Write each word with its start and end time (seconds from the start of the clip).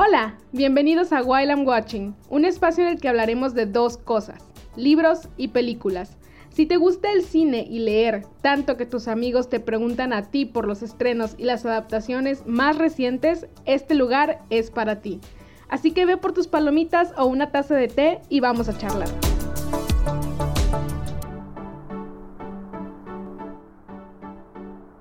Hola, 0.00 0.36
bienvenidos 0.52 1.12
a 1.12 1.22
While 1.22 1.48
I'm 1.52 1.66
Watching, 1.66 2.14
un 2.30 2.44
espacio 2.44 2.84
en 2.84 2.90
el 2.90 3.00
que 3.00 3.08
hablaremos 3.08 3.52
de 3.52 3.66
dos 3.66 3.96
cosas, 3.96 4.44
libros 4.76 5.28
y 5.36 5.48
películas. 5.48 6.16
Si 6.50 6.66
te 6.66 6.76
gusta 6.76 7.10
el 7.10 7.24
cine 7.24 7.66
y 7.68 7.80
leer, 7.80 8.24
tanto 8.40 8.76
que 8.76 8.86
tus 8.86 9.08
amigos 9.08 9.48
te 9.48 9.58
preguntan 9.58 10.12
a 10.12 10.30
ti 10.30 10.44
por 10.44 10.68
los 10.68 10.84
estrenos 10.84 11.34
y 11.36 11.42
las 11.42 11.66
adaptaciones 11.66 12.46
más 12.46 12.78
recientes, 12.78 13.48
este 13.64 13.96
lugar 13.96 14.40
es 14.50 14.70
para 14.70 15.00
ti. 15.00 15.20
Así 15.68 15.90
que 15.90 16.06
ve 16.06 16.16
por 16.16 16.32
tus 16.32 16.46
palomitas 16.46 17.12
o 17.16 17.26
una 17.26 17.50
taza 17.50 17.74
de 17.74 17.88
té 17.88 18.20
y 18.28 18.38
vamos 18.38 18.68
a 18.68 18.78
charlar. 18.78 19.08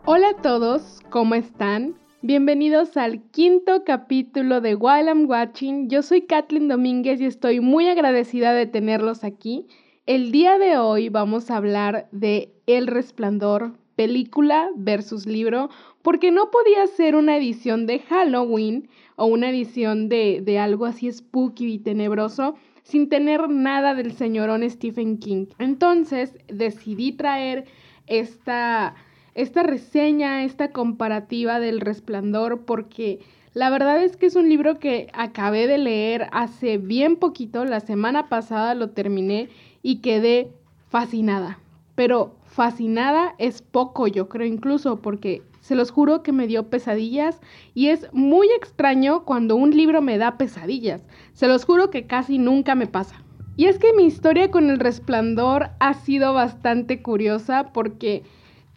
Hola 0.05 0.29
a 0.29 0.41
todos, 0.41 1.01
¿cómo 1.11 1.35
están? 1.35 1.93
Bienvenidos 2.23 2.97
al 2.97 3.21
quinto 3.29 3.83
capítulo 3.83 4.59
de 4.59 4.73
While 4.73 5.05
I'm 5.05 5.29
Watching. 5.29 5.87
Yo 5.87 6.01
soy 6.01 6.23
Kathleen 6.23 6.67
Domínguez 6.67 7.21
y 7.21 7.25
estoy 7.25 7.59
muy 7.59 7.87
agradecida 7.87 8.53
de 8.53 8.65
tenerlos 8.65 9.23
aquí. 9.23 9.67
El 10.07 10.31
día 10.31 10.57
de 10.57 10.79
hoy 10.79 11.09
vamos 11.09 11.51
a 11.51 11.57
hablar 11.57 12.09
de 12.11 12.51
El 12.65 12.87
Resplandor, 12.87 13.77
película 13.95 14.71
versus 14.75 15.27
libro, 15.27 15.69
porque 16.01 16.31
no 16.31 16.49
podía 16.49 16.87
ser 16.87 17.15
una 17.15 17.37
edición 17.37 17.85
de 17.85 17.99
Halloween 17.99 18.89
o 19.15 19.27
una 19.27 19.51
edición 19.51 20.09
de, 20.09 20.41
de 20.43 20.57
algo 20.57 20.87
así 20.87 21.11
spooky 21.11 21.73
y 21.73 21.77
tenebroso 21.77 22.55
sin 22.81 23.09
tener 23.09 23.47
nada 23.47 23.93
del 23.93 24.11
señorón 24.11 24.67
Stephen 24.67 25.19
King. 25.19 25.45
Entonces 25.59 26.35
decidí 26.47 27.11
traer 27.11 27.65
esta 28.07 28.95
esta 29.37 29.61
reseña, 29.61 30.43
esta 30.43 30.71
comparativa 30.71 31.59
del 31.59 31.79
resplandor, 31.79 32.65
porque 32.65 33.19
la 33.53 33.69
verdad 33.69 34.03
es 34.03 34.17
que 34.17 34.25
es 34.25 34.35
un 34.35 34.49
libro 34.49 34.79
que 34.79 35.09
acabé 35.13 35.67
de 35.67 35.77
leer 35.77 36.27
hace 36.31 36.79
bien 36.79 37.17
poquito, 37.17 37.63
la 37.63 37.79
semana 37.79 38.29
pasada 38.29 38.73
lo 38.73 38.89
terminé 38.89 39.49
y 39.83 39.97
quedé 39.97 40.51
fascinada. 40.89 41.59
Pero 41.93 42.35
fascinada 42.45 43.35
es 43.37 43.61
poco, 43.61 44.07
yo 44.07 44.27
creo 44.27 44.47
incluso, 44.47 45.03
porque 45.03 45.43
se 45.61 45.75
los 45.75 45.91
juro 45.91 46.23
que 46.23 46.31
me 46.31 46.47
dio 46.47 46.71
pesadillas 46.71 47.39
y 47.75 47.89
es 47.89 48.07
muy 48.13 48.47
extraño 48.57 49.23
cuando 49.23 49.55
un 49.55 49.69
libro 49.69 50.01
me 50.01 50.17
da 50.17 50.37
pesadillas. 50.37 51.05
Se 51.33 51.47
los 51.47 51.63
juro 51.63 51.91
que 51.91 52.07
casi 52.07 52.39
nunca 52.39 52.73
me 52.73 52.87
pasa. 52.87 53.21
Y 53.55 53.65
es 53.65 53.77
que 53.77 53.93
mi 53.93 54.05
historia 54.05 54.49
con 54.49 54.71
el 54.71 54.79
resplandor 54.79 55.69
ha 55.79 55.93
sido 55.93 56.33
bastante 56.33 57.03
curiosa 57.03 57.71
porque 57.73 58.23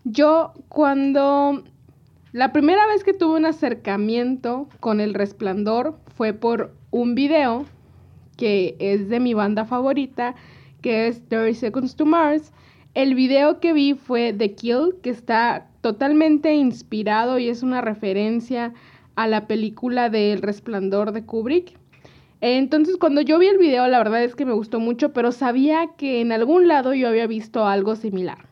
yo 0.04 0.52
cuando 0.68 1.62
la 2.32 2.52
primera 2.52 2.86
vez 2.86 3.04
que 3.04 3.12
tuve 3.12 3.38
un 3.38 3.44
acercamiento 3.44 4.68
con 4.80 5.00
el 5.00 5.14
resplandor 5.14 5.98
fue 6.14 6.32
por 6.32 6.72
un 6.90 7.14
video 7.14 7.66
que 8.36 8.76
es 8.78 9.08
de 9.08 9.20
mi 9.20 9.34
banda 9.34 9.66
favorita, 9.66 10.34
que 10.80 11.08
es 11.08 11.22
30 11.28 11.58
Seconds 11.58 11.96
to 11.96 12.06
Mars. 12.06 12.52
El 12.94 13.14
video 13.14 13.60
que 13.60 13.72
vi 13.72 13.94
fue 13.94 14.32
The 14.32 14.54
Kill, 14.54 14.94
que 15.02 15.10
está 15.10 15.66
totalmente 15.82 16.54
inspirado 16.54 17.38
y 17.38 17.48
es 17.48 17.62
una 17.62 17.82
referencia 17.82 18.72
a 19.16 19.26
la 19.26 19.46
película 19.46 20.08
de 20.08 20.32
El 20.32 20.40
Resplandor 20.40 21.12
de 21.12 21.24
Kubrick. 21.26 21.78
Entonces 22.40 22.96
cuando 22.96 23.20
yo 23.20 23.38
vi 23.38 23.48
el 23.48 23.58
video 23.58 23.86
la 23.86 23.98
verdad 23.98 24.24
es 24.24 24.34
que 24.34 24.46
me 24.46 24.54
gustó 24.54 24.80
mucho, 24.80 25.12
pero 25.12 25.30
sabía 25.30 25.88
que 25.98 26.22
en 26.22 26.32
algún 26.32 26.68
lado 26.68 26.94
yo 26.94 27.08
había 27.08 27.26
visto 27.26 27.66
algo 27.66 27.96
similar. 27.96 28.49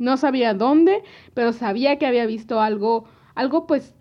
No 0.00 0.16
sabía 0.16 0.54
dónde, 0.54 1.04
pero 1.34 1.52
sabía 1.52 1.96
que 1.96 2.06
había 2.06 2.26
visto 2.26 2.60
algo, 2.60 3.04
algo 3.36 3.68
pues 3.68 3.94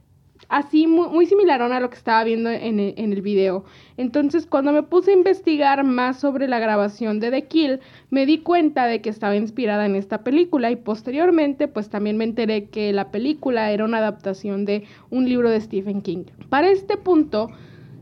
así 0.47 0.87
muy, 0.87 1.25
similar 1.25 1.61
a 1.61 1.79
lo 1.79 1.89
que 1.89 1.97
estaba 1.97 2.23
viendo 2.23 2.49
en 2.49 2.79
el, 2.79 2.93
en 2.97 3.13
el, 3.13 3.21
video. 3.21 3.65
Entonces, 3.97 4.45
cuando 4.45 4.71
me 4.71 4.83
puse 4.83 5.11
a 5.11 5.13
investigar 5.13 5.83
más 5.83 6.19
sobre 6.19 6.47
la 6.47 6.59
grabación 6.59 7.19
de 7.19 7.31
The 7.31 7.47
Kill, 7.47 7.79
me 8.09 8.25
di 8.25 8.39
cuenta 8.39 8.85
de 8.85 9.01
que 9.01 9.09
estaba 9.09 9.35
inspirada 9.35 9.85
en 9.85 9.95
esta 9.95 10.23
película 10.23 10.71
y 10.71 10.77
posteriormente, 10.77 11.67
pues 11.67 11.89
también 11.89 12.17
me 12.17 12.23
enteré 12.23 12.69
que 12.69 12.93
la 12.93 13.11
película 13.11 13.71
era 13.71 13.85
una 13.85 13.97
adaptación 13.97 14.65
de 14.65 14.85
un 15.09 15.27
libro 15.27 15.49
de 15.49 15.59
Stephen 15.59 16.01
King. 16.01 16.23
Para 16.49 16.69
este 16.69 16.97
punto, 16.97 17.51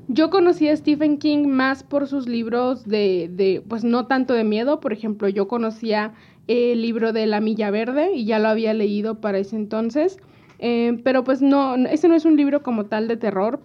yo 0.08 0.30
conocí 0.30 0.70
a 0.70 0.78
Stephen 0.78 1.18
King 1.18 1.48
más 1.48 1.84
por 1.84 2.08
sus 2.08 2.30
libros 2.30 2.88
de, 2.88 3.30
de 3.30 3.62
pues 3.68 3.84
no 3.84 4.08
tanto 4.08 4.34
de 4.34 4.46
miedo, 4.46 4.80
por 4.80 4.94
ejemplo, 4.94 5.28
yo 5.28 5.50
conocía 5.50 6.14
el 6.48 6.82
libro 6.82 7.14
de 7.14 7.28
La 7.28 7.42
Milla 7.42 7.72
Verde 7.72 8.14
y 8.14 8.26
ya 8.26 8.40
lo 8.40 8.48
había 8.48 8.74
leído 8.74 9.20
para 9.22 9.38
ese 9.38 9.56
entonces. 9.56 10.18
Eh, 10.60 11.00
pero 11.04 11.24
pues 11.24 11.42
no, 11.42 11.76
ese 11.76 12.08
no 12.08 12.16
es 12.16 12.26
un 12.26 12.36
libro 12.36 12.64
como 12.64 12.86
tal 12.86 13.08
de 13.08 13.18
terror. 13.18 13.60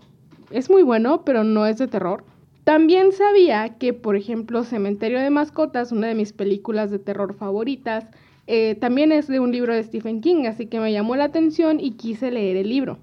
Es 0.51 0.69
muy 0.69 0.83
bueno, 0.83 1.25
pero 1.25 1.45
no 1.45 1.67
es 1.67 1.79
de 1.79 1.89
terror. 1.89 2.25
También 2.65 3.13
sabía 3.13 3.77
que, 3.79 3.93
por 3.93 4.17
ejemplo, 4.17 4.63
Cementerio 4.63 5.19
de 5.21 5.31
Mascotas, 5.31 5.91
una 5.91 6.09
de 6.09 6.15
mis 6.15 6.33
películas 6.33 6.91
de 6.91 6.99
terror 6.99 7.35
favoritas, 7.35 8.07
eh, 8.47 8.77
también 8.77 9.13
es 9.13 9.27
de 9.27 9.41
un 9.41 9.51
libro 9.51 9.75
de 9.75 9.83
Stephen 9.83 10.21
King, 10.21 10.47
así 10.47 10.67
que 10.67 10.79
me 10.79 10.93
llamó 10.93 11.17
la 11.17 11.25
atención 11.25 11.81
y 11.81 11.93
quise 11.93 12.31
leer 12.31 12.57
el 12.57 12.69
libro. 12.69 12.99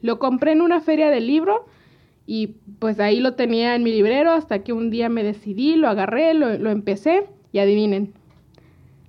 Lo 0.00 0.18
compré 0.18 0.52
en 0.52 0.60
una 0.60 0.80
feria 0.80 1.10
del 1.10 1.26
libro 1.26 1.66
y 2.26 2.56
pues 2.78 2.98
ahí 3.00 3.20
lo 3.20 3.34
tenía 3.34 3.74
en 3.74 3.82
mi 3.82 3.92
librero 3.92 4.32
hasta 4.32 4.64
que 4.64 4.72
un 4.72 4.90
día 4.90 5.08
me 5.08 5.22
decidí, 5.22 5.76
lo 5.76 5.88
agarré, 5.88 6.34
lo, 6.34 6.58
lo 6.58 6.70
empecé 6.70 7.26
y 7.52 7.58
adivinen, 7.58 8.14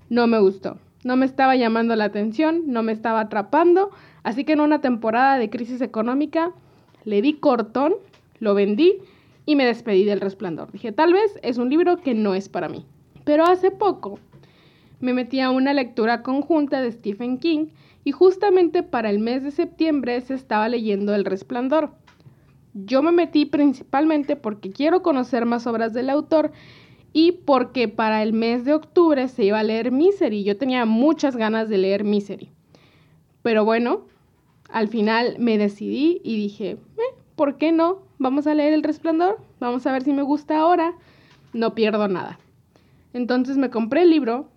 no 0.09 0.27
me 0.27 0.39
gustó. 0.39 0.77
No 1.03 1.15
me 1.15 1.25
estaba 1.25 1.55
llamando 1.55 1.95
la 1.95 2.05
atención, 2.05 2.63
no 2.67 2.81
me 2.81 2.91
estaba 2.91 3.21
atrapando, 3.21 3.91
así 4.23 4.43
que 4.43 4.53
en 4.53 4.59
una 4.59 4.81
temporada 4.81 5.37
de 5.37 5.49
crisis 5.49 5.81
económica 5.81 6.51
le 7.03 7.21
di 7.21 7.33
cortón, 7.33 7.93
lo 8.39 8.55
vendí 8.55 8.97
y 9.45 9.55
me 9.55 9.65
despedí 9.65 10.03
del 10.03 10.21
resplandor. 10.21 10.71
Dije, 10.71 10.91
tal 10.91 11.13
vez 11.13 11.39
es 11.43 11.57
un 11.57 11.69
libro 11.69 11.97
que 11.97 12.15
no 12.15 12.33
es 12.33 12.49
para 12.49 12.69
mí. 12.69 12.85
Pero 13.23 13.45
hace 13.45 13.71
poco 13.71 14.19
me 14.99 15.13
metí 15.13 15.39
a 15.39 15.51
una 15.51 15.73
lectura 15.73 16.23
conjunta 16.23 16.81
de 16.81 16.91
Stephen 16.91 17.37
King 17.37 17.67
y 18.03 18.11
justamente 18.11 18.83
para 18.83 19.09
el 19.09 19.19
mes 19.19 19.43
de 19.43 19.51
septiembre 19.51 20.19
se 20.21 20.33
estaba 20.33 20.69
leyendo 20.69 21.13
El 21.13 21.25
Resplandor. 21.25 21.91
Yo 22.73 23.01
me 23.01 23.11
metí 23.11 23.45
principalmente 23.45 24.35
porque 24.35 24.71
quiero 24.71 25.01
conocer 25.01 25.45
más 25.45 25.65
obras 25.65 25.93
del 25.93 26.09
autor 26.09 26.51
y 27.17 27.31
porque 27.31 27.87
para 27.87 28.21
el 28.23 28.33
mes 28.33 28.65
de 28.65 28.73
octubre 28.73 29.29
se 29.29 29.45
iba 29.45 29.59
a 29.59 29.63
leer 29.63 29.89
Misery. 29.89 30.43
Yo 30.43 30.57
tenía 30.57 30.83
muchas 30.83 31.37
ganas 31.37 31.69
de 31.69 31.77
leer 31.77 32.03
Misery. 32.03 32.49
Pero 33.41 33.63
bueno, 33.63 34.01
al 34.67 34.89
final 34.89 35.37
me 35.39 35.57
decidí 35.57 36.19
y 36.25 36.35
dije, 36.35 36.71
eh, 36.71 37.15
¿por 37.37 37.55
qué 37.55 37.71
no? 37.71 37.99
Vamos 38.17 38.47
a 38.47 38.53
leer 38.53 38.73
El 38.73 38.83
Resplandor, 38.83 39.39
vamos 39.61 39.87
a 39.87 39.93
ver 39.93 40.03
si 40.03 40.11
me 40.11 40.23
gusta 40.23 40.59
ahora, 40.59 40.93
no 41.53 41.73
pierdo 41.73 42.09
nada. 42.09 42.37
Entonces 43.13 43.55
me 43.55 43.69
compré 43.69 44.01
el 44.01 44.09
libro, 44.09 44.49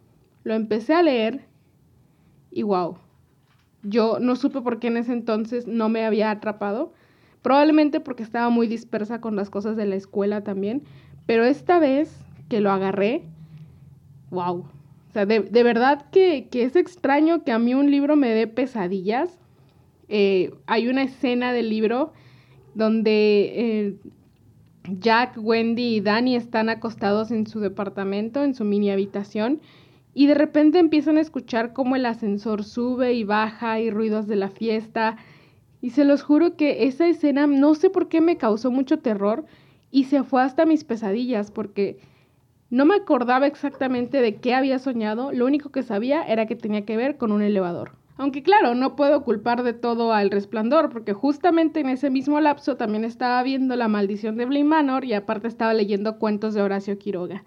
lo 0.42 0.54
empecé 0.54 0.94
a 0.94 1.02
leer 1.04 1.44
y 2.50 2.64
wow, 2.64 2.96
yo 3.84 4.18
no 4.18 4.34
supe 4.34 4.62
por 4.62 4.80
qué 4.80 4.88
en 4.88 4.96
ese 4.96 5.12
entonces 5.12 5.68
no 5.68 5.88
me 5.88 6.04
había 6.04 6.32
atrapado. 6.32 6.92
Probablemente 7.40 8.00
porque 8.00 8.24
estaba 8.24 8.50
muy 8.50 8.66
dispersa 8.66 9.20
con 9.20 9.36
las 9.36 9.48
cosas 9.48 9.76
de 9.76 9.86
la 9.86 9.94
escuela 9.94 10.42
también, 10.42 10.82
pero 11.24 11.44
esta 11.44 11.78
vez 11.78 12.24
que 12.48 12.60
lo 12.60 12.70
agarré, 12.70 13.22
wow. 14.30 14.58
O 15.08 15.12
sea, 15.12 15.24
de, 15.26 15.40
verdad 15.62 16.06
que, 16.10 16.48
es 16.52 16.76
extraño 16.76 17.42
que 17.42 17.52
a 17.52 17.58
mí 17.58 17.74
un 17.74 17.90
libro 17.90 18.16
me 18.16 18.28
dé 18.28 18.46
pesadillas. 18.46 19.38
Eh, 20.08 20.52
hay 20.66 20.88
una 20.88 21.02
escena 21.02 21.52
del 21.52 21.70
libro 21.70 22.12
donde 22.74 23.52
eh, 23.54 23.96
Jack, 25.00 25.38
Wendy 25.38 25.96
y 25.96 26.00
Danny 26.00 26.36
están 26.36 26.68
acostados 26.68 27.30
en 27.30 27.46
su 27.46 27.60
departamento, 27.60 28.42
en 28.44 28.54
su 28.54 28.64
mini 28.64 28.90
habitación, 28.90 29.60
y 30.14 30.26
de 30.26 30.34
repente 30.34 30.78
empiezan 30.78 31.16
a 31.16 31.20
escuchar 31.20 31.72
cómo 31.72 31.96
el 31.96 32.06
ascensor 32.06 32.64
sube 32.64 33.12
y 33.14 33.24
baja 33.24 33.80
y 33.80 33.90
ruidos 33.90 34.26
de 34.26 34.36
la 34.36 34.48
fiesta. 34.48 35.16
Y 35.80 35.90
se 35.90 36.04
los 36.04 36.22
juro 36.22 36.56
que 36.56 36.84
esa 36.86 37.06
escena 37.06 37.46
no 37.46 37.74
sé 37.74 37.88
por 37.88 38.08
qué 38.08 38.20
me 38.20 38.36
causó 38.36 38.70
mucho 38.70 38.98
terror 38.98 39.44
y 39.90 40.04
se 40.04 40.22
fue 40.24 40.42
hasta 40.42 40.66
mis 40.66 40.84
pesadillas 40.84 41.50
porque 41.50 41.98
no 42.70 42.84
me 42.84 42.94
acordaba 42.94 43.46
exactamente 43.46 44.20
de 44.20 44.36
qué 44.36 44.54
había 44.54 44.78
soñado, 44.78 45.32
lo 45.32 45.46
único 45.46 45.70
que 45.70 45.82
sabía 45.82 46.22
era 46.22 46.46
que 46.46 46.56
tenía 46.56 46.84
que 46.84 46.96
ver 46.96 47.16
con 47.16 47.32
un 47.32 47.42
elevador. 47.42 47.92
Aunque 48.18 48.42
claro, 48.42 48.74
no 48.74 48.96
puedo 48.96 49.22
culpar 49.22 49.62
de 49.62 49.72
todo 49.72 50.12
al 50.12 50.30
resplandor, 50.30 50.90
porque 50.90 51.12
justamente 51.12 51.80
en 51.80 51.88
ese 51.88 52.10
mismo 52.10 52.40
lapso 52.40 52.76
también 52.76 53.04
estaba 53.04 53.40
viendo 53.44 53.76
La 53.76 53.86
maldición 53.86 54.36
de 54.36 54.44
Bly 54.44 54.64
Manor 54.64 55.04
y 55.04 55.14
aparte 55.14 55.46
estaba 55.46 55.72
leyendo 55.72 56.18
cuentos 56.18 56.52
de 56.52 56.62
Horacio 56.62 56.98
Quiroga. 56.98 57.44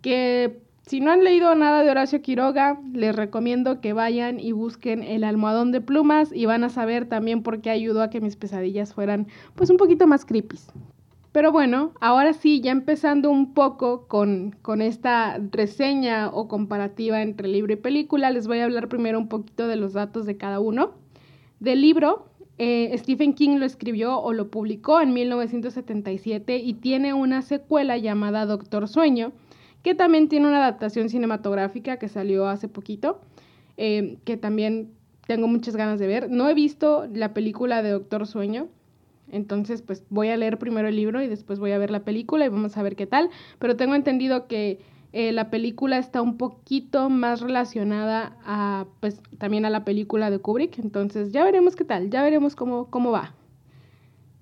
Que 0.00 0.62
si 0.86 1.00
no 1.00 1.10
han 1.10 1.22
leído 1.22 1.54
nada 1.54 1.82
de 1.82 1.90
Horacio 1.90 2.22
Quiroga, 2.22 2.80
les 2.94 3.14
recomiendo 3.14 3.82
que 3.82 3.92
vayan 3.92 4.40
y 4.40 4.52
busquen 4.52 5.02
El 5.02 5.22
almohadón 5.22 5.70
de 5.70 5.82
plumas 5.82 6.30
y 6.32 6.46
van 6.46 6.64
a 6.64 6.70
saber 6.70 7.06
también 7.06 7.42
por 7.42 7.60
qué 7.60 7.68
ayudó 7.68 8.02
a 8.02 8.08
que 8.08 8.22
mis 8.22 8.36
pesadillas 8.36 8.94
fueran 8.94 9.26
pues 9.54 9.68
un 9.68 9.76
poquito 9.76 10.06
más 10.06 10.24
creepy. 10.24 10.58
Pero 11.36 11.52
bueno, 11.52 11.92
ahora 12.00 12.32
sí, 12.32 12.62
ya 12.62 12.72
empezando 12.72 13.30
un 13.30 13.52
poco 13.52 14.08
con, 14.08 14.54
esta 14.80 15.38
reseña 15.50 16.30
o 16.30 16.48
comparativa 16.48 17.20
entre 17.20 17.46
libro 17.46 17.74
y 17.74 17.76
película, 17.76 18.30
les 18.30 18.46
voy 18.46 18.60
a 18.60 18.64
hablar 18.64 18.88
primero 18.88 19.18
un 19.18 19.28
poquito 19.28 19.68
de 19.68 19.76
los 19.76 19.92
datos 19.92 20.24
de 20.24 20.38
cada 20.38 20.60
uno. 20.60 20.94
Del 21.60 21.82
libro, 21.82 22.30
Eh, 22.56 22.96
Stephen 22.96 23.34
King 23.34 23.58
lo 23.58 23.66
escribió 23.66 24.18
o 24.18 24.32
lo 24.32 24.50
publicó 24.50 24.98
en 25.02 25.12
1977 25.12 26.56
y 26.56 26.72
tiene 26.72 27.12
una 27.12 27.42
secuela 27.42 27.98
llamada 27.98 28.46
Doctor 28.46 28.88
Sueño, 28.88 29.32
que 29.82 29.94
también 29.94 30.30
tiene 30.30 30.48
una 30.48 30.56
adaptación 30.56 31.10
cinematográfica 31.10 31.98
que 31.98 32.08
salió 32.08 32.48
hace 32.48 32.66
poquito, 32.66 33.20
eh, 33.76 34.16
que 34.24 34.38
también 34.38 34.88
tengo 35.26 35.48
muchas 35.48 35.76
ganas 35.76 35.98
de 35.98 36.06
ver. 36.06 36.30
No 36.30 36.48
he 36.48 36.54
visto 36.54 37.06
la 37.12 37.34
película 37.34 37.82
de 37.82 37.90
Doctor 37.90 38.26
Sueño, 38.26 38.68
entonces 39.30 39.82
pues 39.82 40.04
voy 40.08 40.28
a 40.28 40.36
leer 40.36 40.58
primero 40.58 40.88
el 40.88 40.96
libro 40.96 41.22
y 41.22 41.28
después 41.28 41.58
voy 41.58 41.72
a 41.72 41.78
ver 41.78 41.90
la 41.90 42.04
película 42.04 42.44
y 42.46 42.48
vamos 42.48 42.76
a 42.76 42.82
ver 42.82 42.96
qué 42.96 43.06
tal, 43.06 43.30
pero 43.58 43.76
tengo 43.76 43.94
entendido 43.94 44.46
que 44.46 44.80
eh, 45.12 45.32
la 45.32 45.48
película 45.48 45.96
está 45.96 46.20
un 46.20 46.36
poquito 46.36 47.08
más 47.08 47.40
relacionada 47.40 48.36
a, 48.44 48.86
pues, 49.00 49.22
también 49.38 49.64
a 49.64 49.70
la 49.70 49.82
película 49.82 50.30
de 50.30 50.40
Kubrick. 50.40 50.78
Entonces 50.78 51.32
ya 51.32 51.42
veremos 51.42 51.74
qué 51.74 51.84
tal, 51.84 52.10
ya 52.10 52.22
veremos 52.22 52.54
cómo, 52.54 52.90
cómo 52.90 53.12
va. 53.12 53.34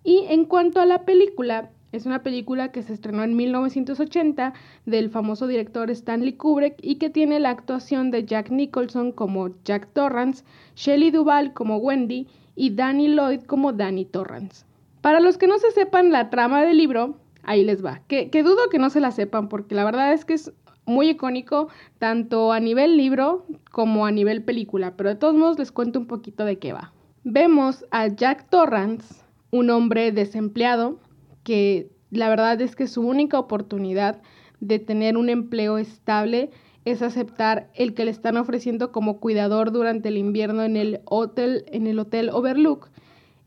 Y 0.03 0.25
en 0.29 0.45
cuanto 0.45 0.81
a 0.81 0.87
la 0.87 1.05
película, 1.05 1.71
es 1.93 2.07
una 2.07 2.25
película 2.25 2.73
que 2.73 2.83
se 2.83 2.93
estrenó 2.93 3.23
en 3.23 3.37
1980 3.37 4.53
del 4.85 5.11
famoso 5.11 5.47
director 5.47 5.93
Stanley 5.93 6.33
Kubrick 6.33 6.75
y 6.83 6.97
que 6.97 7.09
tiene 7.09 7.39
la 7.39 7.51
actuación 7.51 8.11
de 8.11 8.25
Jack 8.25 8.51
Nicholson 8.51 9.13
como 9.13 9.51
Jack 9.65 9.93
Torrance, 9.93 10.43
Shelley 10.75 11.13
Duvall 11.13 11.53
como 11.53 11.77
Wendy 11.77 12.27
y 12.57 12.75
Danny 12.75 13.07
Lloyd 13.07 13.43
como 13.43 13.73
Danny 13.73 14.07
Torrance. 14.07 14.65
Para 15.05 15.21
los 15.21 15.37
que 15.37 15.47
no 15.47 15.59
se 15.59 15.71
sepan 15.71 16.13
la 16.13 16.31
trama 16.31 16.63
del 16.63 16.79
libro, 16.79 17.19
ahí 17.43 17.63
les 17.63 17.85
va. 17.85 18.01
Que, 18.09 18.31
dudo 18.43 18.71
que 18.71 18.79
no 18.79 18.89
se 18.89 19.01
la 19.01 19.11
sepan, 19.11 19.51
porque 19.51 19.75
la 19.75 19.85
verdad 19.85 20.15
es 20.15 20.25
que 20.25 20.33
es 20.33 20.51
muy 20.87 21.11
icónico, 21.11 21.69
tanto 21.99 22.53
a 22.53 22.59
nivel 22.59 22.97
libro 22.97 23.45
como 23.71 24.07
a 24.07 24.11
nivel 24.11 24.43
película, 24.43 24.97
pero 24.97 25.11
de 25.11 25.17
todos 25.17 25.35
modos 25.35 25.59
les 25.59 25.73
cuento 25.73 25.99
un 25.99 26.07
poquito 26.07 26.47
de 26.47 26.59
qué 26.59 26.73
va. 26.73 26.95
Vemos 27.23 27.85
a 27.91 28.07
Jack 28.07 28.49
Torrance, 28.49 29.23
un 29.51 29.69
hombre 29.69 30.11
desempleado, 30.11 30.99
que 31.43 31.91
la 32.11 32.31
verdad 32.31 32.59
es 32.63 32.75
que 32.75 32.87
su 32.87 33.03
única 33.03 33.39
oportunidad 33.39 34.23
de 34.61 34.79
tener 34.79 35.19
un 35.19 35.29
empleo 35.29 35.77
estable 35.77 36.51
es 36.87 37.03
aceptar 37.03 37.69
el 37.75 37.93
que 37.93 38.07
le 38.07 38.11
están 38.11 38.39
ofreciendo 38.39 38.91
como 38.91 39.21
cuidador 39.21 39.71
durante 39.71 40.09
el 40.09 40.17
invierno 40.17 40.63
en 40.63 40.79
el 40.79 41.03
hotel, 41.05 41.67
en 41.73 41.87
el 41.87 41.99
hotel 41.99 42.31
Overlook. 42.31 42.89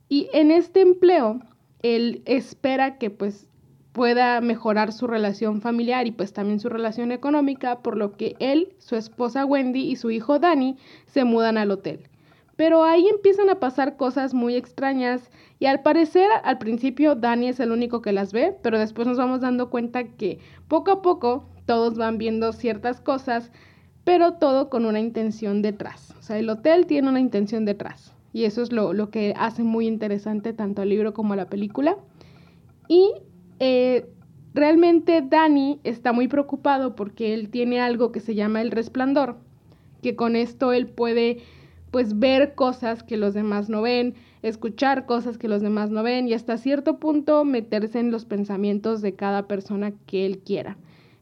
Y 0.09 0.30
en 0.33 0.51
este 0.51 0.81
empleo, 0.81 1.42
él 1.81 2.21
espera 2.25 2.98
que 2.98 3.09
pues 3.09 3.48
pueda 3.92 4.39
mejorar 4.42 4.94
su 4.94 5.07
relación 5.07 5.59
familiar 5.59 6.07
y 6.07 6.12
pues 6.12 6.31
también 6.31 6.59
su 6.59 6.69
relación 6.69 7.12
económica, 7.12 7.80
por 7.80 7.98
lo 7.98 8.15
que 8.15 8.36
él, 8.39 8.75
su 8.77 8.95
esposa 8.95 9.44
Wendy 9.45 9.81
y 9.81 9.95
su 9.95 10.12
hijo 10.12 10.39
Danny 10.39 10.77
se 11.07 11.24
mudan 11.24 11.57
al 11.57 11.71
hotel. 11.71 12.07
Pero 12.56 12.83
ahí 12.83 13.07
empiezan 13.07 13.50
a 13.50 13.59
pasar 13.59 13.98
cosas 13.98 14.33
muy 14.33 14.56
extrañas 14.56 15.30
y 15.59 15.65
al 15.65 15.81
parecer 15.81 16.30
al 16.44 16.57
principio 16.57 17.15
Danny 17.15 17.50
es 17.50 17.60
el 17.60 17.71
único 17.71 18.01
que 18.01 18.13
las 18.13 18.33
ve, 18.33 18.56
pero 18.62 18.80
después 18.80 19.07
nos 19.07 19.18
vamos 19.18 19.42
dando 19.42 19.69
cuenta 19.69 20.03
que 20.03 20.39
poco 20.68 20.92
a 20.92 21.01
poco 21.01 21.50
todos 21.65 21.98
van 21.98 22.18
viendo 22.18 22.53
ciertas 22.53 23.01
cosas, 23.01 23.51
pero 24.03 24.33
todo 24.33 24.69
con 24.69 24.86
una 24.86 25.00
intención 25.00 25.62
detrás. 25.62 26.13
O 26.19 26.21
sea, 26.21 26.38
el 26.38 26.50
hotel 26.50 26.86
tiene 26.86 27.10
una 27.10 27.19
intención 27.19 27.65
detrás 27.65 28.17
y 28.33 28.44
eso 28.44 28.62
es 28.62 28.71
lo, 28.71 28.94
lo 28.94 29.09
que 29.09 29.33
hace 29.38 29.63
muy 29.63 29.88
interesante 29.88 30.53
tanto 30.53 30.81
el 30.81 30.89
libro 30.89 31.13
como 31.13 31.35
la 31.35 31.50
película. 31.50 31.97
Y 32.88 33.12
eh, 33.59 34.09
realmente 34.53 35.21
Danny 35.21 35.79
está 35.83 36.13
muy 36.13 36.27
preocupado 36.27 36.95
porque 36.95 37.33
él 37.33 37.50
tiene 37.50 37.79
algo 37.79 38.12
que 38.12 38.19
se 38.19 38.35
llama 38.35 38.62
el 38.62 38.71
resplandor, 38.71 39.38
que 40.01 40.15
con 40.15 40.35
esto 40.35 40.74
él 40.74 40.88
puede 40.88 41.39
pues 41.91 42.19
ver 42.19 42.53
cosas 42.56 43.01
que 43.03 43.18
los 43.18 43.33
demás 43.33 43.69
no 43.69 43.81
ven, 43.81 44.15
escuchar 44.41 45.06
cosas 45.06 45.38
que 45.38 45.47
los 45.47 45.62
demás 45.62 45.89
no 45.89 46.03
ven 46.03 46.27
y 46.27 46.33
hasta 46.33 46.57
cierto 46.57 47.00
punto 47.00 47.45
meterse 47.45 48.00
en 48.00 48.12
los 48.12 48.25
pensamientos 48.25 49.01
de 49.01 49.15
cada 49.15 49.47
persona 49.47 49.94
que 50.06 50.25
él 50.25 50.39
quiera. 50.39 50.77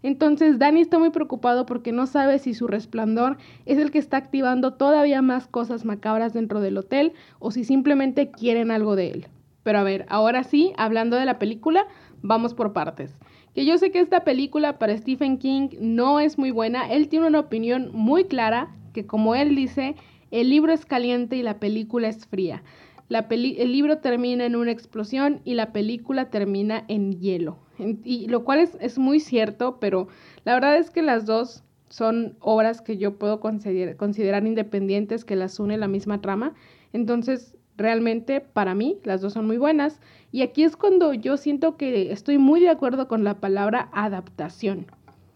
Entonces 0.06 0.60
Danny 0.60 0.82
está 0.82 1.00
muy 1.00 1.10
preocupado 1.10 1.66
porque 1.66 1.92
no 1.92 2.06
sabe 2.06 2.38
si 2.38 2.54
su 2.54 2.68
resplandor 2.68 3.38
es 3.66 3.80
el 3.80 3.90
que 3.90 3.98
está 3.98 4.18
activando 4.18 4.76
todavía 4.76 5.24
más 5.24 5.48
cosas 5.48 5.84
macabras 5.84 6.32
dentro 6.32 6.62
del 6.62 6.78
hotel 6.78 7.14
o 7.40 7.50
si 7.50 7.64
simplemente 7.64 8.30
quieren 8.30 8.70
algo 8.70 8.96
de 8.96 9.10
él. 9.10 9.28
Pero 9.64 9.80
a 9.80 9.84
ver, 9.84 10.06
ahora 10.08 10.44
sí, 10.44 10.74
hablando 10.78 11.18
de 11.18 11.26
la 11.26 11.40
película, 11.40 11.88
vamos 12.22 12.54
por 12.54 12.72
partes. 12.72 13.18
Que 13.56 13.66
yo 13.66 13.80
sé 13.80 13.90
que 13.90 14.00
esta 14.00 14.24
película 14.24 14.78
para 14.78 14.96
Stephen 14.96 15.40
King 15.40 15.70
no 15.80 16.20
es 16.20 16.38
muy 16.38 16.52
buena, 16.52 16.88
él 16.88 17.10
tiene 17.10 17.26
una 17.26 17.40
opinión 17.40 17.90
muy 17.92 18.26
clara, 18.26 18.76
que 18.94 19.08
como 19.08 19.34
él 19.34 19.56
dice, 19.56 19.96
el 20.30 20.52
libro 20.52 20.72
es 20.72 20.86
caliente 20.86 21.36
y 21.36 21.42
la 21.42 21.60
película 21.60 22.10
es 22.10 22.28
fría. 22.28 22.62
El 23.10 23.72
libro 23.72 24.00
termina 24.00 24.46
en 24.46 24.56
una 24.56 24.72
explosión 24.72 25.42
y 25.44 25.54
la 25.54 25.72
película 25.72 26.30
termina 26.30 26.86
en 26.88 27.20
hielo. 27.20 27.58
y 27.78 28.28
lo 28.28 28.44
cual 28.44 28.60
es, 28.60 28.78
es, 28.80 28.98
muy 28.98 29.20
cierto, 29.20 29.78
pero 29.80 30.08
la 30.44 30.54
verdad 30.54 30.78
es 30.78 30.90
que 30.90 31.02
las 31.02 31.26
dos 31.26 31.64
son 31.90 32.36
obras 32.40 32.82
que 32.82 32.98
yo 32.98 33.18
puedo 33.18 33.40
considerar, 33.40 33.96
considerar 33.98 34.46
independientes, 34.46 35.26
que 35.26 35.36
las 35.36 35.60
une 35.60 35.78
la 35.78 35.88
misma 35.88 36.22
trama. 36.22 36.54
Entonces, 36.94 37.56
realmente 37.78 38.42
para 38.42 38.76
mí 38.76 38.98
las 39.04 39.22
dos 39.22 39.34
son 39.34 39.46
muy 39.46 39.58
buenas. 39.58 40.00
Y 40.32 40.42
aquí 40.42 40.64
es 40.64 40.76
cuando 40.76 41.14
yo 41.14 41.38
siento 41.38 41.78
que 41.78 42.12
estoy 42.12 42.38
muy 42.38 42.60
de 42.60 42.70
acuerdo 42.70 43.08
con 43.08 43.24
la 43.24 43.40
palabra 43.40 43.90
adaptación, 43.94 44.88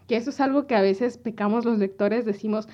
que 0.07 0.15
eso 0.15 0.31
es 0.31 0.39
algo 0.39 0.65
que 0.67 0.75
a 0.75 0.81
veces 0.81 1.17
pecamos 1.17 1.65
los 1.65 1.77
lectores, 1.77 2.25
decimos, 2.25 2.67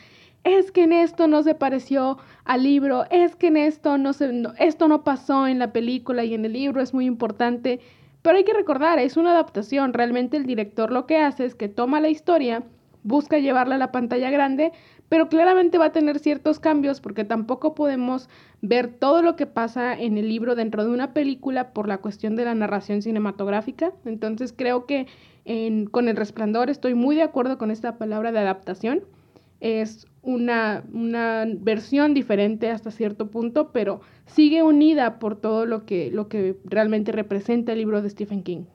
es 0.45 0.71
que 0.71 0.83
en 0.83 0.93
esto 0.93 1.27
no 1.27 1.43
se 1.43 1.55
pareció 1.55 2.19
al 2.45 2.63
libro, 2.63 3.05
es 3.09 3.35
que 3.35 3.47
en 3.47 3.57
esto 3.57 3.97
no 3.97 4.13
se, 4.13 4.31
esto 4.59 4.87
no 4.87 5.03
pasó 5.03 5.47
en 5.47 5.59
la 5.59 5.73
película 5.73 6.23
y 6.23 6.35
en 6.35 6.45
el 6.45 6.53
libro 6.53 6.81
es 6.81 6.93
muy 6.93 7.05
importante. 7.05 7.81
Pero 8.21 8.37
hay 8.37 8.43
que 8.43 8.53
recordar, 8.53 8.99
es 8.99 9.17
una 9.17 9.31
adaptación. 9.31 9.93
Realmente 9.93 10.37
el 10.37 10.45
director 10.45 10.91
lo 10.91 11.07
que 11.07 11.17
hace 11.17 11.45
es 11.45 11.55
que 11.55 11.67
toma 11.67 11.99
la 11.99 12.09
historia, 12.09 12.63
busca 13.03 13.39
llevarla 13.39 13.75
a 13.75 13.79
la 13.79 13.91
pantalla 13.91 14.29
grande, 14.29 14.71
pero 15.09 15.29
claramente 15.29 15.79
va 15.79 15.85
a 15.85 15.91
tener 15.91 16.19
ciertos 16.19 16.59
cambios 16.59 17.01
porque 17.01 17.23
tampoco 17.23 17.73
podemos 17.73 18.29
ver 18.61 18.87
todo 18.87 19.23
lo 19.23 19.35
que 19.35 19.47
pasa 19.47 19.99
en 19.99 20.17
el 20.17 20.29
libro 20.29 20.55
dentro 20.55 20.83
de 20.83 20.91
una 20.91 21.13
película 21.13 21.73
por 21.73 21.87
la 21.87 21.97
cuestión 21.97 22.35
de 22.35 22.45
la 22.45 22.53
narración 22.53 23.01
cinematográfica. 23.01 23.93
Entonces 24.05 24.53
creo 24.55 24.85
que 24.85 25.07
con 25.91 26.07
El 26.07 26.15
Resplandor 26.15 26.69
estoy 26.69 26.93
muy 26.93 27.15
de 27.15 27.23
acuerdo 27.23 27.57
con 27.57 27.71
esta 27.71 27.97
palabra 27.97 28.31
de 28.31 28.39
adaptación. 28.39 29.03
Es 29.65 30.05
una, 30.21 30.83
una 30.93 31.43
versión 31.47 32.13
diferente 32.13 32.69
hasta 32.69 32.91
cierto 32.91 33.31
punto, 33.31 33.71
pero 33.71 33.99
sigue 34.27 34.61
unida 34.61 35.17
por 35.17 35.35
todo 35.35 35.65
lo 35.65 35.87
que, 35.87 36.11
lo 36.11 36.27
que 36.27 36.55
realmente 36.65 37.11
representa 37.11 37.71
el 37.71 37.79
libro 37.79 38.03
de 38.03 38.11
Stephen 38.11 38.43
King. 38.43 38.65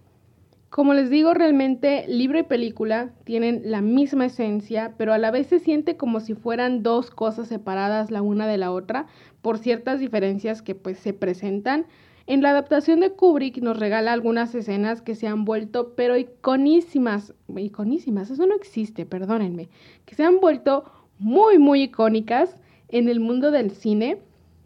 Como 0.69 0.93
les 0.93 1.09
digo, 1.09 1.33
realmente 1.33 2.07
libro 2.09 2.41
y 2.41 2.43
película 2.43 3.11
tienen 3.23 3.63
la 3.67 3.83
misma 3.83 4.27
esencia, 4.27 4.95
pero 4.99 5.13
a 5.13 5.19
la 5.19 5.31
vez 5.31 5.47
se 5.47 5.61
siente 5.61 5.97
como 5.97 6.19
si 6.19 6.35
fueran 6.35 6.83
dos 6.83 7.13
cosas 7.13 7.47
separadas 7.47 8.11
la 8.11 8.21
una 8.21 8.49
de 8.49 8.57
la 8.57 8.73
otra 8.73 9.07
por 9.43 9.59
ciertas 9.59 10.01
diferencias 10.01 10.61
que 10.61 10.75
pues 10.75 10.99
se 10.99 11.13
presentan. 11.13 11.87
En 12.31 12.43
la 12.43 12.51
adaptación 12.51 13.01
de 13.01 13.11
Kubrick 13.11 13.57
nos 13.57 13.77
regala 13.77 14.13
algunas 14.13 14.55
escenas 14.55 15.03
que 15.03 15.17
se 15.17 15.27
han 15.27 15.45
vuelto 15.45 15.95
pero 15.97 16.17
iconísimas, 16.17 17.35
iconísimas, 17.57 18.31
eso 18.31 18.47
no 18.47 18.55
existe, 18.55 19.05
perdónenme, 19.05 19.69
que 20.07 20.15
se 20.15 20.23
han 20.23 20.39
vuelto 20.39 20.85
muy 21.19 21.59
muy 21.59 21.83
icónicas 21.83 22.55
en 22.89 23.09
el 23.09 23.19
mundo 23.19 23.51
del 23.51 23.73
cine. 23.73 24.19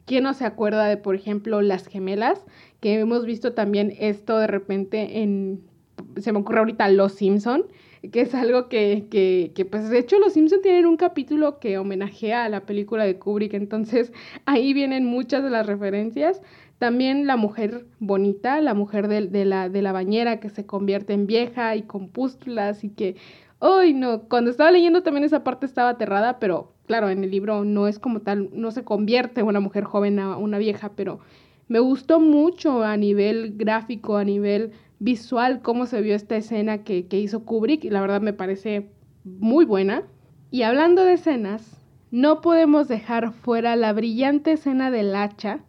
¿Quién 0.05 0.25
no 0.25 0.35
se 0.35 0.45
acuerda 0.45 0.85
de, 0.85 0.99
por 0.99 1.15
ejemplo, 1.15 1.63
Las 1.63 1.87
Gemelas? 1.87 2.45
Que 2.81 3.01
hemos 3.01 3.25
visto 3.25 3.55
también 3.55 3.95
esto 3.99 4.37
de 4.37 4.47
repente 4.47 5.23
en 5.23 5.63
se 6.19 6.33
me 6.33 6.41
ocurre 6.41 6.59
ahorita 6.59 6.89
Los 6.89 7.15
Simpson, 7.15 7.65
que 8.13 8.21
es 8.21 8.35
algo 8.35 8.69
que, 8.69 9.07
que, 9.11 9.53
que, 9.55 9.65
pues 9.65 9.89
de 9.89 9.99
hecho 9.99 10.19
Los 10.19 10.35
Simpson 10.35 10.61
tienen 10.63 10.87
un 10.87 10.97
capítulo 10.97 11.59
que 11.59 11.79
homenajea 11.79 12.45
a 12.45 12.49
la 12.49 12.67
película 12.67 13.05
de 13.05 13.19
Kubrick, 13.19 13.55
entonces 13.55 14.13
ahí 14.45 14.75
vienen 14.75 15.07
muchas 15.07 15.43
de 15.43 15.51
las 15.51 15.67
referencias. 15.67 16.43
También 16.79 17.27
la 17.27 17.37
mujer 17.37 17.87
bonita, 17.99 18.61
la 18.61 18.75
mujer 18.75 19.09
de, 19.09 19.29
de, 19.29 19.45
la, 19.45 19.69
de 19.69 19.83
la 19.83 19.93
bañera 19.93 20.41
que 20.41 20.51
se 20.51 20.67
convierte 20.67 21.13
en 21.13 21.27
vieja 21.27 21.77
y 21.77 21.83
con 21.83 22.09
pústulas 22.09 22.85
y 22.85 22.91
que, 22.91 23.17
¡ay 23.61 23.95
no! 23.95 24.23
Cuando 24.29 24.51
estaba 24.51 24.71
leyendo 24.71 25.03
también 25.03 25.25
esa 25.25 25.45
parte 25.45 25.67
estaba 25.67 25.91
aterrada, 25.91 26.39
pero 26.39 26.73
claro, 26.87 27.11
en 27.11 27.25
el 27.25 27.31
libro 27.31 27.65
no 27.65 27.89
es 27.89 27.99
como 27.99 28.21
tal, 28.21 28.51
no 28.53 28.71
se 28.71 28.85
convierte 28.85 29.43
una 29.43 29.61
mujer 29.61 29.85
joven 29.85 30.19
a 30.19 30.37
una 30.37 30.59
vieja, 30.59 30.93
pero 30.95 31.21
me 31.69 31.79
gustó 31.79 32.21
mucho 32.21 32.83
a 32.83 32.97
nivel 32.97 33.55
gráfico, 33.57 34.17
a 34.17 34.25
nivel 34.25 34.73
visual 34.99 35.63
cómo 35.63 35.87
se 35.87 36.03
vio 36.03 36.15
esta 36.15 36.37
escena 36.37 36.85
que, 36.85 37.07
hizo 37.11 37.45
Kubrick 37.45 37.85
y 37.85 37.91
la 37.91 38.01
verdad 38.01 38.21
me 38.21 38.33
parece 38.33 38.91
muy 39.25 39.65
buena. 39.65 40.03
Y 40.51 40.63
hablando 40.63 41.05
de 41.05 41.15
escenas, 41.15 41.81
no 42.11 42.41
podemos 42.41 42.87
dejar 42.87 43.33
fuera 43.33 43.77
la 43.77 43.93
brillante 43.93 44.53
escena 44.53 44.91
del 44.91 45.17
hacha, 45.17 45.61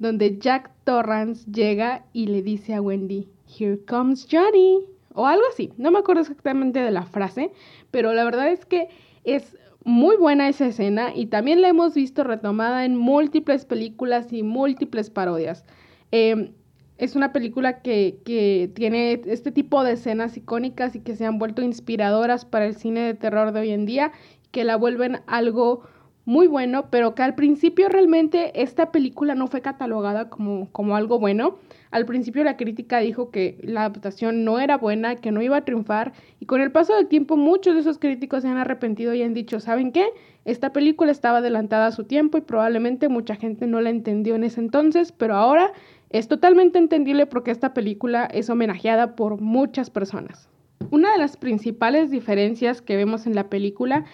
donde 0.00 0.38
Jack 0.38 0.72
Torrance 0.84 1.48
llega 1.48 2.04
y 2.12 2.26
le 2.26 2.42
dice 2.42 2.74
a 2.74 2.80
Wendy, 2.80 3.28
Here 3.46 3.78
comes 3.86 4.26
Johnny, 4.28 4.80
o 5.14 5.26
algo 5.26 5.44
así, 5.52 5.72
no 5.76 5.90
me 5.90 5.98
acuerdo 5.98 6.22
exactamente 6.22 6.80
de 6.80 6.90
la 6.90 7.04
frase, 7.04 7.52
pero 7.90 8.12
la 8.12 8.24
verdad 8.24 8.48
es 8.48 8.64
que 8.64 8.88
es 9.24 9.56
muy 9.84 10.16
buena 10.16 10.48
esa 10.48 10.66
escena 10.66 11.12
y 11.14 11.26
también 11.26 11.60
la 11.60 11.68
hemos 11.68 11.94
visto 11.94 12.24
retomada 12.24 12.84
en 12.84 12.96
múltiples 12.96 13.66
películas 13.66 14.32
y 14.32 14.42
múltiples 14.42 15.10
parodias. 15.10 15.64
Em, 16.12 16.52
es 16.96 17.14
una 17.14 17.32
película 17.32 17.82
que, 17.82 18.20
que, 18.24 18.70
tiene 18.74 19.20
este 19.26 19.52
tipo 19.52 19.84
de 19.84 19.92
escenas 19.92 20.36
icónicas 20.36 20.96
y 20.96 21.00
que 21.00 21.14
se 21.14 21.26
han 21.26 21.38
vuelto 21.38 21.62
inspiradoras 21.62 22.44
para 22.44 22.66
el 22.66 22.76
cine 22.76 23.00
de 23.00 23.14
terror 23.14 23.52
de 23.52 23.60
hoy 23.60 23.70
en 23.70 23.86
día, 23.86 24.12
que 24.50 24.64
la 24.64 24.76
vuelven 24.76 25.20
algo 25.26 25.82
muy 26.30 26.46
bueno, 26.46 26.84
pero 26.90 27.16
que 27.16 27.24
al 27.24 27.34
principio 27.34 27.88
realmente 27.88 28.62
esta 28.62 28.92
película 28.92 29.34
no 29.34 29.48
fue 29.48 29.62
catalogada 29.62 30.30
como, 30.30 30.70
como 30.70 30.94
algo 30.94 31.18
bueno. 31.18 31.58
Al 31.90 32.06
principio 32.06 32.44
la 32.44 32.56
crítica 32.56 33.00
dijo 33.00 33.32
que 33.32 33.58
la 33.64 33.80
adaptación 33.80 34.44
no 34.44 34.60
era 34.60 34.76
buena, 34.76 35.16
que 35.16 35.32
no 35.32 35.42
iba 35.42 35.56
a 35.56 35.64
triunfar, 35.64 36.12
y 36.38 36.46
con 36.46 36.60
el 36.60 36.70
paso 36.70 36.94
del 36.94 37.08
tiempo 37.08 37.36
muchos 37.36 37.74
de 37.74 37.80
esos 37.80 37.98
críticos 37.98 38.42
se 38.42 38.48
han 38.48 38.58
arrepentido 38.58 39.12
y 39.12 39.24
han 39.24 39.34
dicho, 39.34 39.58
¿saben 39.58 39.90
qué? 39.90 40.06
Esta 40.44 40.72
película 40.72 41.10
estaba 41.10 41.38
adelantada 41.38 41.88
a 41.88 41.90
su 41.90 42.04
tiempo 42.04 42.38
y 42.38 42.42
probablemente 42.42 43.08
mucha 43.08 43.34
gente 43.34 43.66
no 43.66 43.80
la 43.80 43.90
entendió 43.90 44.36
en 44.36 44.44
ese 44.44 44.60
entonces, 44.60 45.10
pero 45.10 45.34
ahora 45.34 45.72
es 46.10 46.28
totalmente 46.28 46.78
entendible 46.78 47.26
porque 47.26 47.50
esta 47.50 47.74
película 47.74 48.26
es 48.26 48.48
homenajeada 48.50 49.16
por 49.16 49.40
muchas 49.40 49.90
personas. 49.90 50.48
Una 50.92 51.10
de 51.10 51.18
las 51.18 51.36
principales 51.36 52.12
diferencias 52.12 52.82
que 52.82 52.96
vemos 52.96 53.26
en 53.26 53.34
la 53.34 53.50
película 53.50 54.04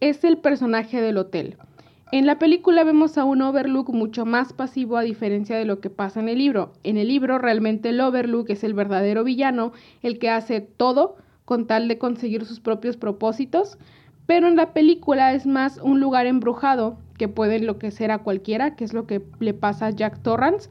es 0.00 0.24
el 0.24 0.38
personaje 0.38 1.00
del 1.00 1.18
hotel. 1.18 1.56
En 2.12 2.26
la 2.26 2.38
película 2.38 2.82
vemos 2.82 3.18
a 3.18 3.24
un 3.24 3.40
Overlook 3.42 3.90
mucho 3.90 4.26
más 4.26 4.52
pasivo 4.52 4.96
a 4.96 5.02
diferencia 5.02 5.56
de 5.56 5.64
lo 5.64 5.80
que 5.80 5.90
pasa 5.90 6.18
en 6.18 6.28
el 6.28 6.38
libro. 6.38 6.72
En 6.82 6.96
el 6.96 7.06
libro 7.06 7.38
realmente 7.38 7.90
el 7.90 8.00
Overlook 8.00 8.50
es 8.50 8.64
el 8.64 8.74
verdadero 8.74 9.22
villano, 9.22 9.72
el 10.02 10.18
que 10.18 10.30
hace 10.30 10.60
todo 10.60 11.16
con 11.44 11.66
tal 11.66 11.86
de 11.86 11.98
conseguir 11.98 12.44
sus 12.46 12.58
propios 12.58 12.96
propósitos, 12.96 13.78
pero 14.26 14.48
en 14.48 14.56
la 14.56 14.72
película 14.72 15.34
es 15.34 15.46
más 15.46 15.78
un 15.82 16.00
lugar 16.00 16.26
embrujado 16.26 16.98
que 17.18 17.28
puede 17.28 17.56
enloquecer 17.56 18.10
a 18.10 18.18
cualquiera, 18.18 18.74
que 18.74 18.84
es 18.84 18.92
lo 18.92 19.06
que 19.06 19.22
le 19.38 19.54
pasa 19.54 19.86
a 19.86 19.90
Jack 19.90 20.22
Torrance, 20.22 20.68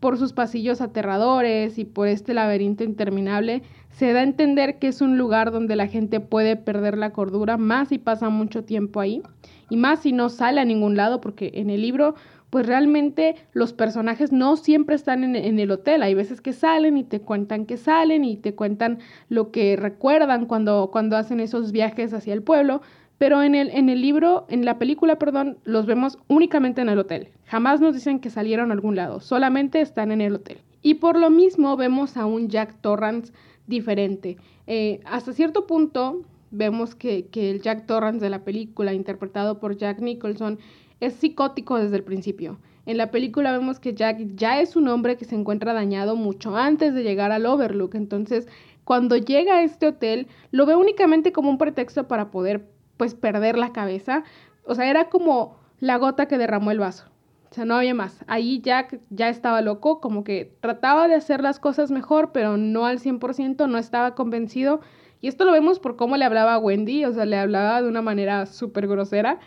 por 0.00 0.18
sus 0.18 0.32
pasillos 0.32 0.80
aterradores 0.80 1.78
y 1.78 1.84
por 1.84 2.06
este 2.06 2.34
laberinto 2.34 2.84
interminable, 2.84 3.62
se 3.96 4.12
da 4.12 4.20
a 4.20 4.24
entender 4.24 4.78
que 4.78 4.88
es 4.88 5.00
un 5.00 5.16
lugar 5.16 5.50
donde 5.50 5.74
la 5.74 5.86
gente 5.86 6.20
puede 6.20 6.56
perder 6.56 6.98
la 6.98 7.12
cordura 7.12 7.56
más 7.56 7.88
si 7.88 7.96
pasa 7.96 8.28
mucho 8.28 8.62
tiempo 8.62 9.00
ahí 9.00 9.22
y 9.70 9.76
más 9.76 10.00
si 10.00 10.12
no 10.12 10.28
sale 10.28 10.60
a 10.60 10.66
ningún 10.66 10.98
lado 10.98 11.22
porque 11.22 11.52
en 11.54 11.70
el 11.70 11.80
libro 11.80 12.14
pues 12.50 12.66
realmente 12.66 13.36
los 13.54 13.72
personajes 13.72 14.32
no 14.32 14.56
siempre 14.58 14.94
están 14.94 15.24
en, 15.24 15.34
en, 15.34 15.58
el 15.58 15.70
hotel. 15.70 16.02
Hay 16.02 16.14
veces 16.14 16.40
que 16.40 16.52
salen 16.52 16.96
y 16.96 17.04
te 17.04 17.20
cuentan 17.20 17.64
que 17.64 17.76
salen 17.76 18.24
y 18.24 18.36
te 18.36 18.54
cuentan 18.54 18.98
lo 19.30 19.50
que 19.50 19.76
recuerdan 19.76 20.44
cuando, 20.44 20.90
cuando 20.92 21.16
hacen 21.16 21.40
esos 21.40 21.72
viajes 21.72 22.12
hacia 22.12 22.34
el 22.34 22.42
pueblo, 22.42 22.82
pero 23.18 23.42
en 23.42 23.54
el, 23.54 23.70
en 23.70 23.88
el 23.88 24.02
libro, 24.02 24.46
en 24.48 24.64
la 24.66 24.78
película, 24.78 25.18
perdón, 25.18 25.58
los 25.64 25.86
vemos 25.86 26.18
únicamente 26.28 26.82
en 26.82 26.90
el 26.90 26.98
hotel. 26.98 27.30
Jamás 27.46 27.80
nos 27.80 27.94
dicen 27.94 28.20
que 28.20 28.30
salieron 28.30 28.70
a 28.70 28.74
algún 28.74 28.94
lado, 28.94 29.20
solamente 29.20 29.80
están 29.80 30.12
en 30.12 30.20
el 30.20 30.34
hotel. 30.34 30.58
Y 30.82 30.94
por 30.94 31.18
lo 31.18 31.30
mismo 31.30 31.76
vemos 31.76 32.16
a 32.16 32.26
un 32.26 32.48
Jack 32.48 32.80
Torrance 32.80 33.32
diferente. 33.66 34.36
Eh, 34.66 35.00
hasta 35.04 35.32
cierto 35.32 35.66
punto 35.66 36.22
vemos 36.50 36.94
que, 36.94 37.26
que 37.26 37.50
el 37.50 37.62
Jack 37.62 37.86
Torrance 37.86 38.24
de 38.24 38.30
la 38.30 38.44
película, 38.44 38.94
interpretado 38.94 39.58
por 39.58 39.76
Jack 39.76 40.00
Nicholson, 40.00 40.58
es 41.00 41.14
psicótico 41.14 41.76
desde 41.78 41.96
el 41.96 42.04
principio. 42.04 42.58
En 42.86 42.98
la 42.98 43.10
película 43.10 43.50
vemos 43.50 43.80
que 43.80 43.94
Jack 43.94 44.18
ya 44.36 44.60
es 44.60 44.76
un 44.76 44.88
hombre 44.88 45.16
que 45.16 45.24
se 45.24 45.34
encuentra 45.34 45.72
dañado 45.72 46.14
mucho 46.14 46.56
antes 46.56 46.94
de 46.94 47.02
llegar 47.02 47.32
al 47.32 47.44
Overlook. 47.44 47.96
Entonces, 47.96 48.46
cuando 48.84 49.16
llega 49.16 49.56
a 49.56 49.62
este 49.64 49.88
hotel, 49.88 50.28
lo 50.52 50.66
ve 50.66 50.76
únicamente 50.76 51.32
como 51.32 51.50
un 51.50 51.58
pretexto 51.58 52.06
para 52.06 52.30
poder 52.30 52.68
pues 52.96 53.14
perder 53.14 53.58
la 53.58 53.72
cabeza. 53.72 54.22
O 54.64 54.76
sea, 54.76 54.88
era 54.88 55.08
como 55.08 55.56
la 55.80 55.96
gota 55.98 56.26
que 56.26 56.38
derramó 56.38 56.70
el 56.70 56.78
vaso. 56.78 57.10
O 57.50 57.54
sea, 57.54 57.64
no 57.64 57.76
había 57.76 57.94
más. 57.94 58.24
Ahí 58.26 58.60
Jack 58.60 59.00
ya 59.10 59.28
estaba 59.28 59.60
loco, 59.60 60.00
como 60.00 60.24
que 60.24 60.52
trataba 60.60 61.08
de 61.08 61.14
hacer 61.14 61.42
las 61.42 61.60
cosas 61.60 61.90
mejor, 61.90 62.32
pero 62.32 62.56
no 62.56 62.86
al 62.86 62.98
100%, 62.98 63.68
no 63.68 63.78
estaba 63.78 64.14
convencido. 64.14 64.80
Y 65.20 65.28
esto 65.28 65.44
lo 65.44 65.52
vemos 65.52 65.78
por 65.78 65.96
cómo 65.96 66.16
le 66.16 66.24
hablaba 66.24 66.54
a 66.54 66.58
Wendy, 66.58 67.04
o 67.04 67.12
sea, 67.12 67.24
le 67.24 67.38
hablaba 67.38 67.82
de 67.82 67.88
una 67.88 68.02
manera 68.02 68.46
súper 68.46 68.86
grosera. 68.86 69.38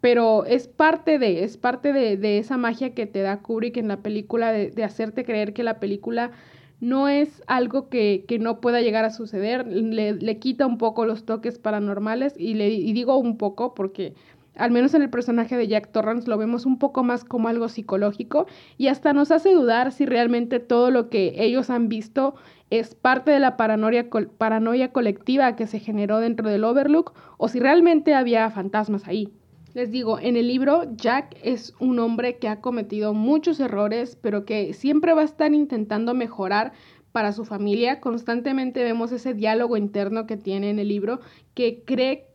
Pero 0.00 0.44
es 0.44 0.68
parte 0.68 1.18
de, 1.18 1.44
es 1.44 1.56
parte 1.56 1.92
de, 1.92 2.16
de, 2.16 2.38
esa 2.38 2.56
magia 2.56 2.94
que 2.94 3.06
te 3.06 3.22
da 3.22 3.40
Kubrick 3.40 3.76
en 3.76 3.88
la 3.88 3.98
película, 3.98 4.52
de, 4.52 4.70
de 4.70 4.84
hacerte 4.84 5.24
creer 5.24 5.52
que 5.52 5.62
la 5.62 5.80
película 5.80 6.32
no 6.80 7.08
es 7.08 7.42
algo 7.46 7.88
que, 7.88 8.24
que 8.28 8.38
no 8.38 8.60
pueda 8.60 8.80
llegar 8.80 9.04
a 9.04 9.10
suceder, 9.10 9.66
le, 9.66 10.12
le, 10.12 10.38
quita 10.38 10.66
un 10.66 10.78
poco 10.78 11.06
los 11.06 11.24
toques 11.24 11.58
paranormales 11.58 12.34
y, 12.36 12.54
le, 12.54 12.68
y 12.68 12.92
digo 12.92 13.16
un 13.16 13.38
poco 13.38 13.74
porque 13.74 14.14
al 14.56 14.70
menos 14.70 14.94
en 14.94 15.02
el 15.02 15.10
personaje 15.10 15.56
de 15.56 15.68
Jack 15.68 15.92
Torrance 15.92 16.28
lo 16.28 16.38
vemos 16.38 16.66
un 16.66 16.78
poco 16.78 17.04
más 17.04 17.24
como 17.24 17.48
algo 17.48 17.68
psicológico 17.68 18.46
y 18.78 18.88
hasta 18.88 19.12
nos 19.12 19.30
hace 19.30 19.52
dudar 19.52 19.92
si 19.92 20.06
realmente 20.06 20.60
todo 20.60 20.90
lo 20.90 21.08
que 21.08 21.34
ellos 21.36 21.70
han 21.70 21.88
visto 21.88 22.34
es 22.70 22.94
parte 22.94 23.30
de 23.30 23.38
la 23.38 23.56
paranoia, 23.56 24.08
paranoia 24.38 24.92
colectiva 24.92 25.56
que 25.56 25.66
se 25.66 25.78
generó 25.78 26.18
dentro 26.18 26.48
del 26.48 26.64
Overlook 26.64 27.12
o 27.38 27.48
si 27.48 27.60
realmente 27.60 28.14
había 28.14 28.50
fantasmas 28.50 29.06
ahí. 29.06 29.32
Les 29.74 29.90
digo, 29.90 30.18
en 30.18 30.38
el 30.38 30.48
libro 30.48 30.84
Jack 30.96 31.36
es 31.42 31.74
un 31.78 31.98
hombre 31.98 32.38
que 32.38 32.48
ha 32.48 32.62
cometido 32.62 33.12
muchos 33.12 33.60
errores, 33.60 34.16
pero 34.20 34.46
que 34.46 34.72
siempre 34.72 35.12
va 35.12 35.20
a 35.20 35.26
estar 35.26 35.52
intentando 35.52 36.14
mejorar 36.14 36.72
para 37.12 37.32
su 37.32 37.44
familia. 37.44 38.00
Constantemente 38.00 38.82
vemos 38.82 39.12
ese 39.12 39.34
diálogo 39.34 39.76
interno 39.76 40.26
que 40.26 40.38
tiene 40.38 40.70
en 40.70 40.78
el 40.78 40.88
libro, 40.88 41.20
que 41.52 41.82
cree 41.84 42.26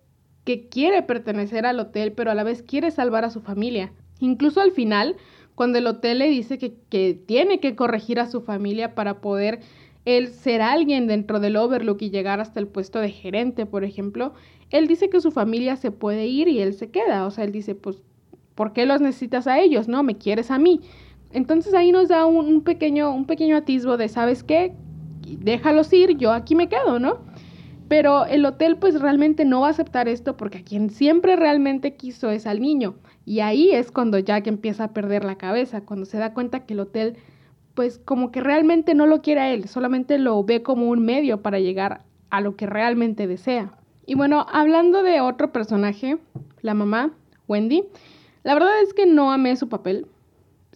que 0.44 0.68
quiere 0.68 1.04
pertenecer 1.04 1.66
al 1.66 1.80
hotel, 1.80 2.14
pero 2.14 2.32
a 2.32 2.36
la 2.36 2.44
vez 2.44 2.64
quiere 2.64 2.92
salvar 2.92 3.26
a 3.26 3.30
su 3.30 3.42
familia. 3.42 3.92
Incluso 4.20 4.62
al 4.62 4.72
final, 4.72 5.16
cuando 5.56 5.78
el 5.78 5.88
hotel 5.88 6.20
le 6.20 6.30
dice 6.30 6.58
que, 6.58 6.76
que 6.90 7.14
tiene 7.14 7.60
que 7.60 7.76
corregir 7.76 8.20
a 8.20 8.30
su 8.30 8.42
familia 8.42 8.96
para 8.96 9.22
poder 9.22 9.62
él 10.06 10.30
ser 10.30 10.62
alguien 10.62 11.08
dentro 11.08 11.40
del 11.40 11.58
Overlook 11.58 12.02
y 12.02 12.10
llegar 12.10 12.40
hasta 12.40 12.60
el 12.60 12.68
puesto 12.68 13.00
de 13.00 13.12
gerente, 13.12 13.66
por 13.66 13.84
ejemplo, 13.84 14.34
él 14.72 14.88
dice 14.88 15.10
que 15.10 15.22
su 15.22 15.32
familia 15.32 15.76
se 15.76 15.92
puede 15.92 16.28
ir 16.28 16.48
y 16.48 16.60
él 16.60 16.74
se 16.74 16.90
queda. 16.90 17.26
O 17.26 17.32
sea, 17.32 17.44
él 17.44 17.52
dice, 17.52 17.76
pues, 17.76 18.02
¿por 18.56 18.74
qué 18.74 18.86
los 18.86 19.02
necesitas 19.02 19.48
a 19.48 19.60
ellos? 19.60 19.88
No, 19.88 20.02
me 20.02 20.18
quieres 20.18 20.50
a 20.50 20.58
mí. 20.58 20.82
Entonces 21.34 21.74
ahí 21.74 21.92
nos 21.92 22.08
da 22.08 22.26
un, 22.26 22.62
pequeño, 22.62 23.14
un 23.14 23.26
pequeño 23.26 23.56
atisbo 23.56 23.98
de, 23.98 24.10
¿sabes 24.10 24.44
qué? 24.44 24.74
Déjalos 25.28 25.92
ir, 25.94 26.18
yo 26.18 26.32
aquí 26.34 26.56
me 26.56 26.68
quedo, 26.68 27.00
¿no? 27.00 27.20
Pero 27.92 28.26
el 28.26 28.46
hotel 28.46 28.78
pues 28.78 29.02
realmente 29.02 29.44
no 29.44 29.60
va 29.60 29.68
a 29.68 29.72
aceptar 29.72 30.08
esto 30.08 30.38
porque 30.38 30.60
a 30.60 30.64
quien 30.64 30.92
siempre 30.92 31.36
realmente 31.36 31.96
quiso 31.96 32.30
es 32.30 32.48
al 32.48 32.62
niño. 32.62 32.96
Y 33.26 33.42
ahí 33.42 33.72
es 33.72 33.92
cuando 33.92 34.18
Jack 34.18 34.48
empieza 34.48 34.86
a 34.86 34.94
perder 34.94 35.26
la 35.26 35.36
cabeza, 35.36 35.82
cuando 35.82 36.06
se 36.06 36.18
da 36.18 36.34
cuenta 36.34 36.66
que 36.66 36.74
el 36.74 36.80
hotel 36.80 37.18
pues 37.74 38.00
como 38.00 38.32
que 38.32 38.40
realmente 38.40 38.94
no 38.94 39.08
lo 39.08 39.22
quiere 39.22 39.42
a 39.42 39.52
él, 39.52 39.68
solamente 39.68 40.20
lo 40.20 40.42
ve 40.42 40.64
como 40.64 40.88
un 40.88 41.04
medio 41.04 41.42
para 41.42 41.60
llegar 41.60 42.04
a 42.30 42.40
lo 42.40 42.56
que 42.56 42.66
realmente 42.66 43.28
desea. 43.28 43.74
Y 44.06 44.16
bueno, 44.16 44.46
hablando 44.50 45.04
de 45.04 45.20
otro 45.20 45.52
personaje, 45.52 46.18
la 46.62 46.74
mamá, 46.74 47.12
Wendy, 47.50 47.84
la 48.44 48.54
verdad 48.54 48.82
es 48.84 48.94
que 48.94 49.06
no 49.06 49.34
amé 49.34 49.58
su 49.58 49.68
papel. 49.68 50.08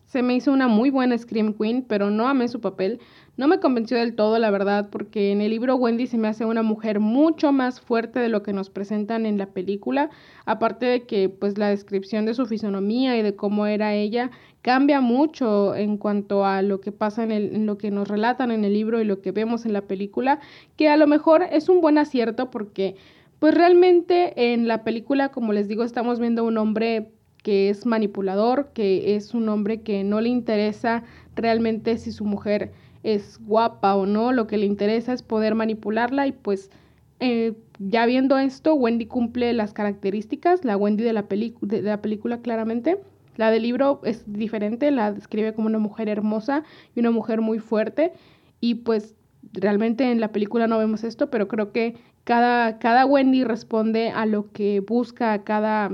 Se 0.05 0.21
me 0.21 0.35
hizo 0.35 0.51
una 0.51 0.67
muy 0.67 0.89
buena 0.89 1.17
Scream 1.17 1.53
Queen, 1.53 1.85
pero 1.87 2.09
no 2.09 2.27
amé 2.27 2.49
su 2.49 2.59
papel. 2.59 2.99
No 3.37 3.49
me 3.49 3.59
convenció 3.59 3.97
del 3.97 4.15
todo, 4.15 4.39
la 4.39 4.49
verdad, 4.49 4.89
porque 4.89 5.33
en 5.33 5.41
el 5.41 5.49
libro 5.49 5.75
Wendy 5.75 6.07
se 6.07 6.17
me 6.17 6.29
hace 6.29 6.45
una 6.45 6.63
mujer 6.63 7.01
mucho 7.01 7.51
más 7.51 7.81
fuerte 7.81 8.19
de 8.19 8.29
lo 8.29 8.43
que 8.43 8.53
nos 8.53 8.69
presentan 8.69 9.25
en 9.25 9.37
la 9.37 9.47
película, 9.47 10.09
aparte 10.45 10.85
de 10.85 11.03
que 11.03 11.27
pues 11.27 11.57
la 11.57 11.67
descripción 11.67 12.25
de 12.25 12.33
su 12.33 12.45
fisonomía 12.45 13.17
y 13.17 13.23
de 13.23 13.35
cómo 13.35 13.65
era 13.65 13.93
ella 13.93 14.31
cambia 14.61 15.01
mucho 15.01 15.75
en 15.75 15.97
cuanto 15.97 16.45
a 16.45 16.61
lo 16.61 16.79
que 16.79 16.93
pasa 16.93 17.23
en, 17.23 17.31
el, 17.31 17.53
en 17.53 17.65
lo 17.65 17.77
que 17.77 17.91
nos 17.91 18.07
relatan 18.07 18.51
en 18.51 18.63
el 18.63 18.73
libro 18.73 19.01
y 19.01 19.03
lo 19.05 19.21
que 19.21 19.31
vemos 19.31 19.65
en 19.65 19.73
la 19.73 19.81
película, 19.81 20.39
que 20.77 20.87
a 20.87 20.95
lo 20.95 21.05
mejor 21.05 21.43
es 21.43 21.67
un 21.67 21.81
buen 21.81 21.97
acierto 21.97 22.49
porque 22.49 22.95
pues 23.39 23.53
realmente 23.53 24.53
en 24.53 24.67
la 24.69 24.85
película, 24.85 25.29
como 25.29 25.51
les 25.51 25.67
digo, 25.67 25.83
estamos 25.83 26.19
viendo 26.19 26.45
un 26.45 26.57
hombre 26.57 27.11
que 27.43 27.69
es 27.69 27.85
manipulador, 27.85 28.71
que 28.73 29.15
es 29.15 29.33
un 29.33 29.49
hombre 29.49 29.81
que 29.81 30.03
no 30.03 30.19
le 30.21 30.29
interesa 30.29 31.03
realmente 31.35 31.97
si 31.97 32.11
su 32.11 32.25
mujer 32.25 32.71
es 33.05 33.39
guapa 33.45 33.95
o 33.95 34.07
no, 34.07 34.31
lo 34.31 34.47
que 34.47 34.57
le 34.57 34.65
interesa 34.65 35.13
es 35.13 35.21
poder 35.21 35.53
manipularla 35.53 36.25
y 36.25 36.31
pues 36.31 36.71
eh, 37.19 37.53
ya 37.77 38.07
viendo 38.07 38.39
esto, 38.39 38.73
Wendy 38.73 39.05
cumple 39.05 39.53
las 39.53 39.73
características, 39.73 40.65
la 40.65 40.75
Wendy 40.75 41.03
de 41.03 41.13
la, 41.13 41.21
de 41.21 41.81
la 41.83 42.01
película 42.01 42.39
claramente. 42.39 42.99
La 43.37 43.51
del 43.51 43.61
libro 43.61 44.01
es 44.03 44.23
diferente, 44.25 44.89
la 44.89 45.11
describe 45.11 45.53
como 45.53 45.67
una 45.67 45.77
mujer 45.77 46.09
hermosa 46.09 46.63
y 46.95 46.99
una 46.99 47.11
mujer 47.11 47.41
muy 47.41 47.59
fuerte 47.59 48.13
y 48.59 48.75
pues 48.75 49.13
realmente 49.53 50.11
en 50.11 50.19
la 50.19 50.31
película 50.31 50.65
no 50.65 50.79
vemos 50.79 51.03
esto, 51.03 51.29
pero 51.29 51.47
creo 51.47 51.71
que 51.71 51.95
cada, 52.23 52.79
cada 52.79 53.05
Wendy 53.05 53.43
responde 53.43 54.09
a 54.09 54.25
lo 54.25 54.51
que 54.51 54.79
busca 54.79 55.43
cada, 55.43 55.91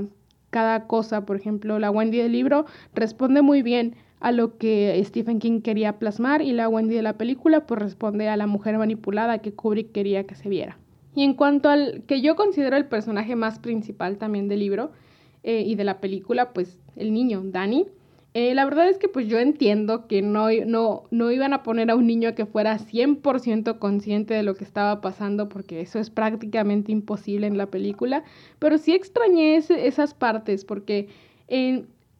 cada 0.48 0.86
cosa. 0.86 1.26
Por 1.26 1.36
ejemplo, 1.36 1.78
la 1.78 1.90
Wendy 1.90 2.18
del 2.18 2.32
libro 2.32 2.64
responde 2.94 3.42
muy 3.42 3.60
bien 3.60 3.96
a 4.22 4.30
lo 4.30 4.56
que 4.56 5.02
Stephen 5.04 5.40
King 5.40 5.62
quería 5.62 5.98
plasmar 5.98 6.42
y 6.42 6.52
la 6.52 6.68
Wendy 6.68 6.94
de 6.94 7.02
la 7.02 7.18
película 7.18 7.66
pues 7.66 7.80
responde 7.80 8.28
a 8.28 8.36
la 8.36 8.46
mujer 8.46 8.78
manipulada 8.78 9.38
que 9.38 9.52
Kubrick 9.52 9.90
quería 9.90 10.24
que 10.24 10.36
se 10.36 10.48
viera. 10.48 10.78
Y 11.16 11.24
en 11.24 11.34
cuanto 11.34 11.68
al 11.68 12.04
que 12.06 12.20
yo 12.20 12.36
considero 12.36 12.76
el 12.76 12.86
personaje 12.86 13.34
más 13.34 13.58
principal 13.58 14.18
también 14.18 14.46
del 14.46 14.60
libro 14.60 14.92
eh, 15.42 15.64
y 15.66 15.74
de 15.74 15.82
la 15.82 16.00
película, 16.00 16.52
pues 16.52 16.78
el 16.94 17.12
niño, 17.12 17.42
Danny. 17.44 17.86
Eh, 18.34 18.54
la 18.54 18.64
verdad 18.64 18.88
es 18.88 18.96
que 18.96 19.08
pues 19.08 19.26
yo 19.26 19.40
entiendo 19.40 20.06
que 20.06 20.22
no, 20.22 20.46
no, 20.66 21.02
no 21.10 21.30
iban 21.32 21.52
a 21.52 21.64
poner 21.64 21.90
a 21.90 21.96
un 21.96 22.06
niño 22.06 22.34
que 22.36 22.46
fuera 22.46 22.78
100% 22.78 23.80
consciente 23.80 24.34
de 24.34 24.44
lo 24.44 24.54
que 24.54 24.62
estaba 24.62 25.00
pasando 25.00 25.48
porque 25.48 25.80
eso 25.80 25.98
es 25.98 26.10
prácticamente 26.10 26.92
imposible 26.92 27.48
en 27.48 27.58
la 27.58 27.66
película, 27.66 28.22
pero 28.60 28.78
sí 28.78 28.94
extrañé 28.94 29.56
esas 29.56 30.14
partes 30.14 30.64
porque 30.64 31.08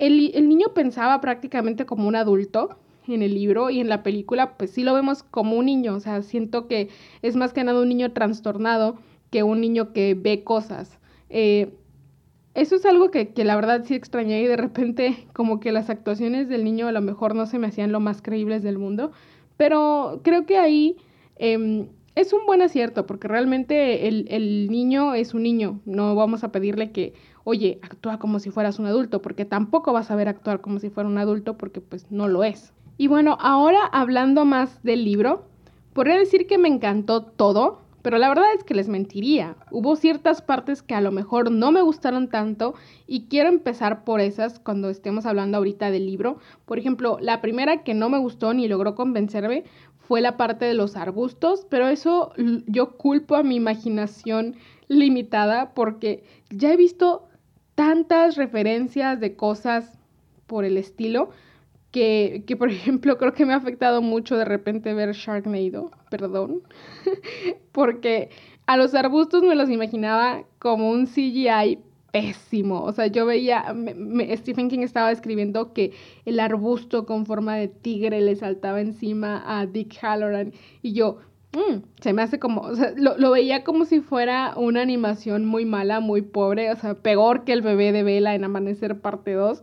el, 0.06 0.32
el 0.34 0.48
niño 0.48 0.68
pensaba 0.74 1.20
prácticamente 1.20 1.86
como 1.86 2.08
un 2.08 2.16
adulto, 2.16 2.76
en 3.08 3.22
el 3.22 3.34
libro 3.34 3.70
y 3.70 3.80
en 3.80 3.88
la 3.88 4.02
película, 4.02 4.56
pues 4.56 4.70
sí 4.70 4.82
lo 4.82 4.94
vemos 4.94 5.22
como 5.22 5.56
un 5.56 5.66
niño, 5.66 5.94
o 5.94 6.00
sea, 6.00 6.22
siento 6.22 6.68
que 6.68 6.88
es 7.22 7.36
más 7.36 7.52
que 7.52 7.64
nada 7.64 7.80
un 7.80 7.88
niño 7.88 8.12
trastornado 8.12 8.96
que 9.30 9.42
un 9.42 9.60
niño 9.60 9.92
que 9.92 10.14
ve 10.14 10.44
cosas. 10.44 10.98
Eh, 11.30 11.74
eso 12.54 12.76
es 12.76 12.84
algo 12.84 13.10
que, 13.10 13.32
la 13.36 13.56
verdad 13.56 13.84
sí 13.84 13.94
extrañé 13.94 14.42
y 14.42 14.46
de 14.46 14.56
repente 14.56 15.26
como 15.32 15.58
que 15.58 15.72
las 15.72 15.90
actuaciones 15.90 16.48
del 16.48 16.64
niño 16.64 16.86
a 16.86 16.92
lo 16.92 17.00
mejor 17.00 17.34
no 17.34 17.46
se 17.46 17.58
me 17.58 17.68
hacían 17.68 17.92
lo 17.92 18.00
más 18.00 18.22
creíbles 18.22 18.62
del 18.62 18.78
mundo, 18.78 19.12
pero 19.56 20.20
creo 20.22 20.46
que 20.46 20.58
ahí 20.58 20.96
em, 21.36 21.88
es 22.14 22.32
un 22.32 22.44
buen 22.46 22.62
acierto 22.62 23.06
porque 23.06 23.28
realmente 23.28 24.06
el, 24.06 24.26
el 24.28 24.68
niño 24.70 25.14
es 25.14 25.34
un 25.34 25.42
niño, 25.42 25.80
no 25.86 26.14
vamos 26.14 26.44
a 26.44 26.52
pedirle 26.52 26.92
que 26.92 27.14
oye, 27.44 27.78
actúa 27.82 28.18
como 28.18 28.38
si 28.38 28.50
fueras 28.50 28.78
un 28.78 28.86
adulto, 28.86 29.22
porque 29.22 29.44
tampoco 29.44 29.92
vas 29.92 30.10
a 30.10 30.16
ver 30.16 30.28
actuar 30.28 30.60
como 30.60 30.78
si 30.78 30.90
fuera 30.90 31.08
un 31.08 31.18
adulto, 31.18 31.56
porque 31.56 31.80
pues 31.80 32.10
no 32.10 32.28
lo 32.28 32.44
es. 32.44 32.72
Y 32.98 33.08
bueno, 33.08 33.36
ahora 33.40 33.84
hablando 33.86 34.44
más 34.44 34.82
del 34.82 35.04
libro, 35.04 35.44
podría 35.92 36.16
decir 36.18 36.46
que 36.46 36.58
me 36.58 36.68
encantó 36.68 37.22
todo, 37.22 37.80
pero 38.02 38.18
la 38.18 38.28
verdad 38.28 38.52
es 38.56 38.64
que 38.64 38.74
les 38.74 38.88
mentiría. 38.88 39.56
Hubo 39.70 39.96
ciertas 39.96 40.42
partes 40.42 40.82
que 40.82 40.94
a 40.94 41.00
lo 41.00 41.12
mejor 41.12 41.50
no 41.50 41.70
me 41.70 41.82
gustaron 41.82 42.28
tanto 42.28 42.74
y 43.06 43.26
quiero 43.26 43.48
empezar 43.48 44.04
por 44.04 44.20
esas 44.20 44.58
cuando 44.58 44.90
estemos 44.90 45.24
hablando 45.24 45.58
ahorita 45.58 45.90
del 45.90 46.06
libro. 46.06 46.38
Por 46.66 46.78
ejemplo, 46.78 47.18
la 47.20 47.40
primera 47.40 47.84
que 47.84 47.94
no 47.94 48.08
me 48.08 48.18
gustó 48.18 48.52
ni 48.54 48.66
logró 48.68 48.94
convencerme 48.94 49.64
fue 49.98 50.20
la 50.20 50.36
parte 50.36 50.64
de 50.64 50.74
los 50.74 50.96
arbustos, 50.96 51.66
pero 51.70 51.86
eso 51.88 52.32
yo 52.66 52.96
culpo 52.96 53.36
a 53.36 53.44
mi 53.44 53.54
imaginación 53.54 54.56
limitada 54.88 55.72
porque 55.74 56.24
ya 56.50 56.72
he 56.72 56.76
visto 56.76 57.28
tantas 57.74 58.36
referencias 58.36 59.20
de 59.20 59.36
cosas 59.36 59.98
por 60.46 60.64
el 60.64 60.76
estilo 60.76 61.30
que, 61.90 62.44
que, 62.46 62.56
por 62.56 62.70
ejemplo, 62.70 63.18
creo 63.18 63.34
que 63.34 63.46
me 63.46 63.52
ha 63.52 63.56
afectado 63.56 64.02
mucho 64.02 64.36
de 64.36 64.44
repente 64.44 64.94
ver 64.94 65.12
Sharknado, 65.12 65.90
perdón, 66.10 66.62
porque 67.72 68.30
a 68.66 68.76
los 68.76 68.94
arbustos 68.94 69.42
me 69.42 69.54
los 69.54 69.70
imaginaba 69.70 70.44
como 70.58 70.90
un 70.90 71.06
CGI 71.06 71.78
pésimo. 72.12 72.82
O 72.82 72.92
sea, 72.92 73.06
yo 73.08 73.26
veía, 73.26 73.74
Stephen 74.36 74.68
King 74.68 74.80
estaba 74.80 75.10
escribiendo 75.10 75.72
que 75.72 75.92
el 76.24 76.38
arbusto 76.38 77.06
con 77.06 77.26
forma 77.26 77.56
de 77.56 77.68
tigre 77.68 78.20
le 78.20 78.36
saltaba 78.36 78.80
encima 78.80 79.42
a 79.46 79.66
Dick 79.66 79.98
Halloran 80.00 80.52
y 80.82 80.92
yo, 80.92 81.18
mm, 81.52 81.82
se 82.00 82.12
me 82.12 82.22
hace 82.22 82.38
como, 82.38 82.62
o 82.62 82.74
sea, 82.74 82.92
lo, 82.96 83.16
lo, 83.18 83.30
veía 83.30 83.64
como 83.64 83.84
si 83.84 84.00
fuera 84.00 84.54
una 84.56 84.82
animación 84.82 85.44
muy 85.44 85.64
mala, 85.64 86.00
muy 86.00 86.22
pobre, 86.22 86.70
o 86.70 86.76
sea, 86.76 86.94
peor 86.94 87.44
que 87.44 87.52
el 87.52 87.62
bebé 87.62 87.92
de 87.92 88.02
Vela 88.02 88.34
en 88.34 88.44
Amanecer 88.44 89.00
parte 89.00 89.32
2. 89.32 89.62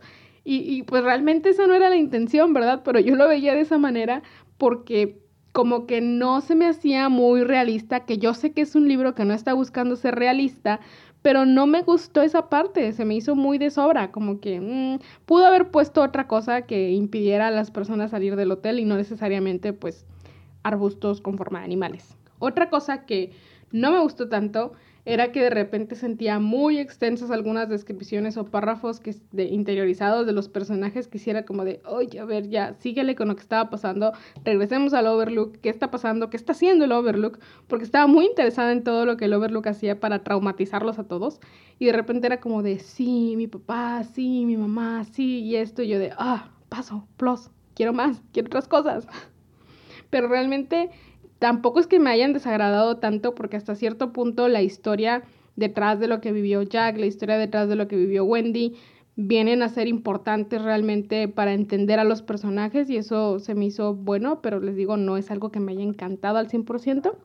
Y, 0.51 0.81
pues 0.83 1.03
realmente 1.03 1.49
esa 1.49 1.67
no 1.67 1.75
era 1.75 1.89
la 1.89 1.95
intención, 1.95 2.53
¿verdad? 2.53 2.81
Pero 2.83 2.99
yo 2.99 3.15
lo 3.15 3.27
veía 3.27 3.53
de 3.53 3.61
esa 3.61 3.77
manera 3.77 4.23
porque 4.57 5.19
como 5.51 5.85
que 5.85 6.01
no 6.01 6.41
se 6.41 6.55
me 6.55 6.65
hacía 6.65 7.07
muy 7.07 7.43
realista, 7.43 7.99
que 7.99 8.17
yo 8.17 8.33
sé 8.33 8.51
que 8.51 8.61
es 8.61 8.73
un 8.73 8.87
libro 8.87 9.13
que 9.13 9.25
no 9.25 9.35
está 9.35 9.53
buscando 9.53 9.95
ser 9.95 10.15
realista, 10.15 10.79
pero 11.21 11.45
no 11.45 11.67
me 11.67 11.83
gustó 11.83 12.23
esa 12.23 12.49
parte, 12.49 12.93
se 12.93 13.05
me 13.05 13.15
hizo 13.15 13.35
muy 13.35 13.59
de 13.59 13.69
sobra, 13.69 14.11
como 14.11 14.39
que 14.39 14.59
mm, 14.59 14.99
pudo 15.27 15.45
haber 15.45 15.69
puesto 15.69 16.01
otra 16.01 16.27
cosa 16.27 16.63
que 16.63 16.91
impidiera 16.91 17.47
a 17.47 17.51
las 17.51 17.69
personas 17.69 18.09
salir 18.09 18.35
del 18.35 18.51
hotel 18.51 18.79
y 18.79 18.85
no 18.85 18.95
necesariamente 18.95 19.73
pues 19.73 20.05
arbustos 20.63 21.21
con 21.21 21.37
forma 21.37 21.59
de 21.59 21.65
animales. 21.65 22.15
Otra 22.39 22.69
cosa 22.69 23.05
que 23.05 23.31
no 23.71 23.91
me 23.91 23.99
gustó 23.99 24.29
tanto 24.29 24.73
era 25.05 25.31
que 25.31 25.41
de 25.41 25.49
repente 25.49 25.95
sentía 25.95 26.39
muy 26.39 26.77
extensas 26.77 27.31
algunas 27.31 27.67
descripciones 27.69 28.37
o 28.37 28.45
párrafos 28.45 28.99
que, 28.99 29.15
interiorizados 29.37 30.25
de 30.25 30.33
los 30.33 30.49
personajes 30.49 31.07
que 31.07 31.17
hiciera 31.17 31.45
como 31.45 31.65
de, 31.65 31.81
oye, 31.85 32.19
a 32.19 32.25
ver, 32.25 32.49
ya, 32.49 32.75
síguele 32.79 33.15
con 33.15 33.27
lo 33.27 33.35
que 33.35 33.41
estaba 33.41 33.69
pasando, 33.69 34.13
regresemos 34.43 34.93
al 34.93 35.07
Overlook, 35.07 35.57
¿qué 35.61 35.69
está 35.69 35.89
pasando? 35.89 36.29
¿Qué 36.29 36.37
está 36.37 36.51
haciendo 36.51 36.85
el 36.85 36.91
Overlook? 36.91 37.39
Porque 37.67 37.85
estaba 37.85 38.07
muy 38.07 38.25
interesada 38.25 38.71
en 38.71 38.83
todo 38.83 39.05
lo 39.05 39.17
que 39.17 39.25
el 39.25 39.33
Overlook 39.33 39.67
hacía 39.67 39.99
para 39.99 40.23
traumatizarlos 40.23 40.99
a 40.99 41.05
todos. 41.05 41.39
Y 41.79 41.85
de 41.85 41.93
repente 41.93 42.27
era 42.27 42.39
como 42.39 42.61
de, 42.61 42.79
sí, 42.79 43.33
mi 43.35 43.47
papá, 43.47 44.03
sí, 44.03 44.45
mi 44.45 44.57
mamá, 44.57 45.05
sí, 45.05 45.39
y 45.39 45.55
esto, 45.55 45.81
y 45.81 45.87
yo 45.87 45.97
de, 45.97 46.11
ah, 46.17 46.51
paso, 46.67 47.07
plus, 47.17 47.49
quiero 47.73 47.93
más, 47.93 48.21
quiero 48.31 48.47
otras 48.47 48.67
cosas. 48.67 49.07
Pero 50.09 50.27
realmente 50.27 50.89
tampoco 51.39 51.79
es 51.79 51.87
que 51.87 51.99
me 51.99 52.09
hayan 52.09 52.33
desagradado 52.33 52.97
tanto 52.97 53.35
porque 53.35 53.57
hasta 53.57 53.75
cierto 53.75 54.11
punto 54.11 54.47
la 54.47 54.61
historia 54.61 55.23
detrás 55.55 55.99
de 55.99 56.07
lo 56.07 56.21
que 56.21 56.31
vivió 56.31 56.61
Jack, 56.63 56.97
la 56.97 57.05
historia 57.05 57.37
detrás 57.37 57.69
de 57.69 57.75
lo 57.75 57.87
que 57.87 57.95
vivió 57.95 58.23
Wendy, 58.23 58.75
vienen 59.15 59.61
a 59.61 59.69
ser 59.69 59.87
importantes 59.87 60.61
realmente 60.61 61.27
para 61.27 61.53
entender 61.53 61.99
a 61.99 62.05
los 62.05 62.21
personajes 62.21 62.89
y 62.89 62.95
eso 62.95 63.39
se 63.39 63.53
me 63.53 63.65
hizo 63.65 63.93
bueno, 63.93 64.41
pero 64.41 64.61
les 64.61 64.77
digo, 64.77 64.95
no 64.95 65.17
es 65.17 65.29
algo 65.29 65.51
que 65.51 65.59
me 65.59 65.73
haya 65.73 65.83
encantado 65.83 66.37
al 66.37 66.47
100%. 66.47 67.15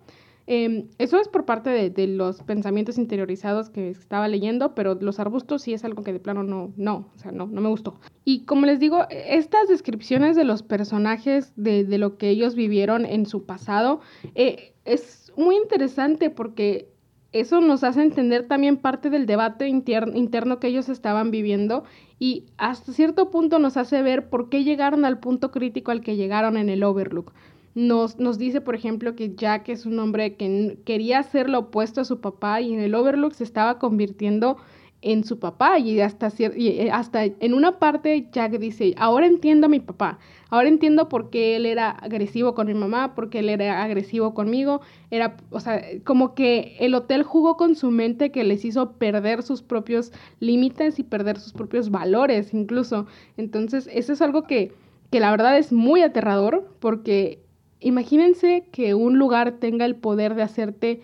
Em, 0.46 0.88
eso 0.98 1.18
es 1.18 1.28
por 1.28 1.46
parte 1.46 1.90
de, 1.90 2.06
los 2.06 2.42
pensamientos 2.42 2.98
interiorizados 2.98 3.70
que 3.70 3.88
estaba 3.88 4.28
leyendo, 4.28 4.74
pero 4.74 4.94
los 4.94 5.18
arbustos 5.18 5.62
sí 5.62 5.72
es 5.72 5.84
algo 5.84 6.02
que 6.02 6.12
de 6.12 6.20
plano 6.20 6.42
no, 6.42 6.72
no, 6.76 7.08
o 7.14 7.18
sea, 7.18 7.32
no, 7.32 7.46
no 7.46 7.60
me 7.60 7.68
gustó. 7.68 7.98
Y 8.24 8.44
como 8.44 8.66
les 8.66 8.78
digo, 8.78 9.06
estas 9.10 9.68
descripciones 9.68 10.36
de 10.36 10.44
los 10.44 10.62
personajes, 10.62 11.52
de, 11.56 11.84
de 11.84 11.98
lo 11.98 12.18
que 12.18 12.28
ellos 12.28 12.54
vivieron 12.54 13.06
en 13.06 13.24
su 13.26 13.46
pasado, 13.46 14.00
eh, 14.34 14.74
es 14.84 15.32
muy 15.36 15.56
interesante 15.56 16.28
porque 16.28 16.88
eso 17.32 17.60
nos 17.60 17.82
hace 17.82 18.02
entender 18.02 18.46
también 18.46 18.76
parte 18.76 19.10
del 19.10 19.26
debate 19.26 19.66
interno 19.66 20.60
que 20.60 20.68
ellos 20.68 20.88
estaban 20.88 21.32
viviendo 21.32 21.82
y 22.20 22.44
hasta 22.58 22.92
cierto 22.92 23.30
punto 23.30 23.58
nos 23.58 23.76
hace 23.76 24.02
ver 24.02 24.28
por 24.28 24.48
qué 24.50 24.62
llegaron 24.62 25.04
al 25.04 25.18
punto 25.18 25.50
crítico 25.50 25.90
al 25.90 26.00
que 26.00 26.14
llegaron 26.14 26.56
en 26.56 26.68
el 26.68 26.84
Overlook 26.84 27.32
nos, 27.74 28.18
nos 28.18 28.38
dice, 28.38 28.60
por 28.60 28.74
ejemplo, 28.74 29.16
que 29.16 29.34
Jack 29.34 29.68
es 29.68 29.86
un 29.86 29.98
hombre 29.98 30.36
que 30.36 30.78
quería 30.84 31.22
ser 31.22 31.50
lo 31.50 31.60
opuesto 31.60 32.00
a 32.00 32.04
su 32.04 32.20
papá 32.20 32.60
y 32.60 32.72
en 32.72 32.80
el 32.80 32.94
Overlook 32.94 33.34
se 33.34 33.44
estaba 33.44 33.78
convirtiendo 33.78 34.56
en 35.04 35.22
su 35.22 35.38
papá 35.38 35.78
y 35.78 36.00
hasta, 36.00 36.32
y 36.56 36.68
eh, 36.68 36.90
hasta 36.90 37.24
en 37.24 37.52
una 37.52 37.78
parte 37.78 38.26
Jack 38.32 38.52
dice, 38.58 38.94
ahora 38.96 39.26
entiendo 39.26 39.66
a 39.66 39.68
mi 39.68 39.78
papá, 39.78 40.18
ahora 40.48 40.68
entiendo 40.68 41.10
por 41.10 41.28
qué 41.28 41.56
él 41.56 41.66
era 41.66 41.90
agresivo 41.90 42.54
con 42.54 42.68
mi 42.68 42.74
mamá, 42.74 43.14
por 43.14 43.28
qué 43.28 43.40
él 43.40 43.50
era 43.50 43.82
agresivo 43.82 44.32
conmigo, 44.32 44.80
era, 45.10 45.36
o 45.50 45.60
sea, 45.60 45.82
como 46.04 46.34
que 46.34 46.76
el 46.80 46.94
hotel 46.94 47.22
jugó 47.22 47.58
con 47.58 47.76
su 47.76 47.90
mente 47.90 48.32
que 48.32 48.44
les 48.44 48.64
hizo 48.64 48.92
perder 48.92 49.42
sus 49.42 49.60
propios 49.62 50.10
límites 50.40 50.98
y 50.98 51.02
perder 51.02 51.38
sus 51.38 51.52
propios 51.52 51.90
valores 51.90 52.54
incluso. 52.54 53.06
Entonces, 53.36 53.90
eso 53.92 54.14
es 54.14 54.22
algo 54.22 54.44
que, 54.44 54.72
que 55.10 55.20
la 55.20 55.30
verdad 55.30 55.58
es 55.58 55.70
muy 55.70 56.00
aterrador 56.00 56.66
porque 56.80 57.43
Imagínense 57.84 58.66
que 58.72 58.94
un 58.94 59.18
lugar 59.18 59.58
tenga 59.60 59.84
el 59.84 59.94
poder 59.94 60.34
de 60.34 60.42
hacerte 60.42 61.02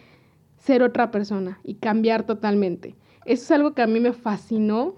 ser 0.56 0.82
otra 0.82 1.10
persona 1.10 1.60
y 1.62 1.74
cambiar 1.74 2.24
totalmente. 2.24 2.94
Eso 3.26 3.44
es 3.44 3.50
algo 3.50 3.74
que 3.74 3.82
a 3.82 3.86
mí 3.86 4.00
me 4.00 4.14
fascinó, 4.14 4.94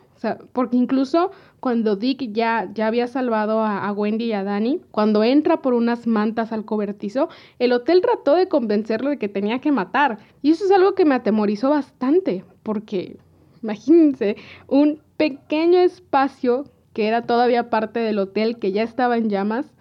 porque 0.53 0.77
incluso 0.77 1.33
cuando 1.59 1.97
Dick 1.97 2.33
ya, 2.33 2.71
ya 2.73 2.87
había 2.87 3.09
salvado 3.09 3.65
a, 3.65 3.91
Wendy 3.91 4.27
y 4.27 4.33
a 4.33 4.45
Danny, 4.45 4.81
cuando 4.93 5.25
entra 5.25 5.61
por 5.61 5.75
unas 5.75 6.07
mantas 6.07 6.53
al 6.53 6.65
cobertizo, 6.65 7.29
el 7.59 7.73
hotel 7.73 8.01
trató 8.01 8.37
de 8.37 8.47
convencerlo 8.47 9.11
de 9.11 9.19
que 9.19 9.29
tenía 9.29 9.59
que 9.59 9.73
matar. 9.73 10.19
Y 10.41 10.53
eso 10.53 10.65
es 10.65 10.71
algo 10.71 10.95
que 10.95 11.05
me 11.05 11.17
atemorizó 11.17 11.71
bastante, 11.71 12.45
porque 12.63 13.17
imagínense, 13.61 14.37
un 14.69 15.01
pequeño 15.17 15.81
espacio 15.81 16.65
que 16.93 17.09
era 17.09 17.23
todavía 17.23 17.71
parte 17.71 17.99
del 17.99 18.21
hotel 18.21 18.61
que 18.61 18.71
ya 18.71 18.85
estaba 18.85 19.17
en 19.17 19.29
llamas, 19.29 19.73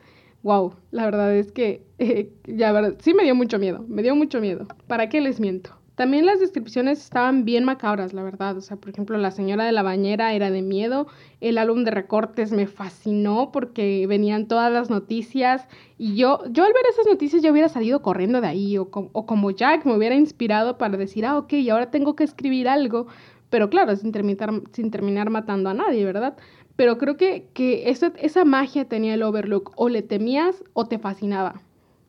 wow, 0.43 0.73
la 0.91 1.06
verdad 1.06 1.36
es 1.36 1.51
que 1.51 1.86
eh, 1.99 2.32
ya 2.45 2.73
sí 2.99 3.13
me 3.13 3.23
dio 3.23 3.36
mucho 3.36 3.60
miedo, 3.60 3.86
me 3.88 4.04
dio 4.04 4.15
mucho 4.15 4.41
miedo. 4.41 4.67
¿Para 4.88 5.10
qué 5.10 5.21
les 5.21 5.39
miento? 5.39 5.71
También 5.95 6.25
las 6.25 6.39
descripciones 6.39 6.99
estaban 6.99 7.45
bien 7.45 7.63
macabras, 7.63 8.13
la 8.13 8.23
verdad. 8.23 8.58
O 8.58 8.62
sea, 8.62 8.75
por 8.77 8.89
ejemplo, 8.89 9.17
la 9.19 9.30
señora 9.30 9.65
de 9.65 9.71
la 9.71 9.84
bañera 9.84 10.34
era 10.34 10.49
de 10.49 10.63
miedo. 10.63 11.06
El 11.41 11.60
álbum 11.60 11.84
de 11.84 11.91
recortes 11.91 12.51
me 12.51 12.65
fascinó 12.65 13.51
porque 13.51 14.08
venían 14.08 14.47
todas 14.47 14.71
las 14.71 14.89
noticias. 14.89 15.67
Y 15.99 16.15
yo, 16.15 16.41
yo 16.49 16.63
al 16.63 16.73
ver 16.73 16.86
esas 16.89 17.06
noticias, 17.06 17.43
yo 17.43 17.51
hubiera 17.51 17.69
salido 17.69 18.01
corriendo 18.01 18.41
de 18.41 18.47
ahí. 18.47 18.77
O, 18.80 18.89
o 18.91 19.25
como 19.27 19.51
Jack 19.51 19.86
me 19.86 19.95
hubiera 19.95 20.15
inspirado 20.15 20.80
para 20.80 20.97
decir, 20.97 21.25
ah, 21.25 21.38
ok, 21.38 21.54
ahora 21.69 21.91
tengo 21.91 22.15
que 22.15 22.23
escribir 22.23 22.67
algo. 22.67 23.06
Pero 23.51 23.69
claro, 23.69 23.95
sin 23.95 24.12
terminar, 24.12 24.49
sin 24.71 24.89
terminar 24.89 25.30
matando 25.30 25.69
a 25.69 25.73
nadie, 25.73 26.06
¿verdad? 26.06 26.36
Pero 26.82 26.98
creo 26.98 27.15
que, 27.15 27.46
que 27.54 27.91
esa 27.91 28.44
magia 28.44 28.86
tenía 28.86 29.13
el 29.13 29.22
Overlook. 29.22 29.72
O 29.76 29.88
le 29.88 30.02
temías 30.02 30.63
o 30.74 30.88
te 30.88 30.98
fascinaba. 30.98 31.62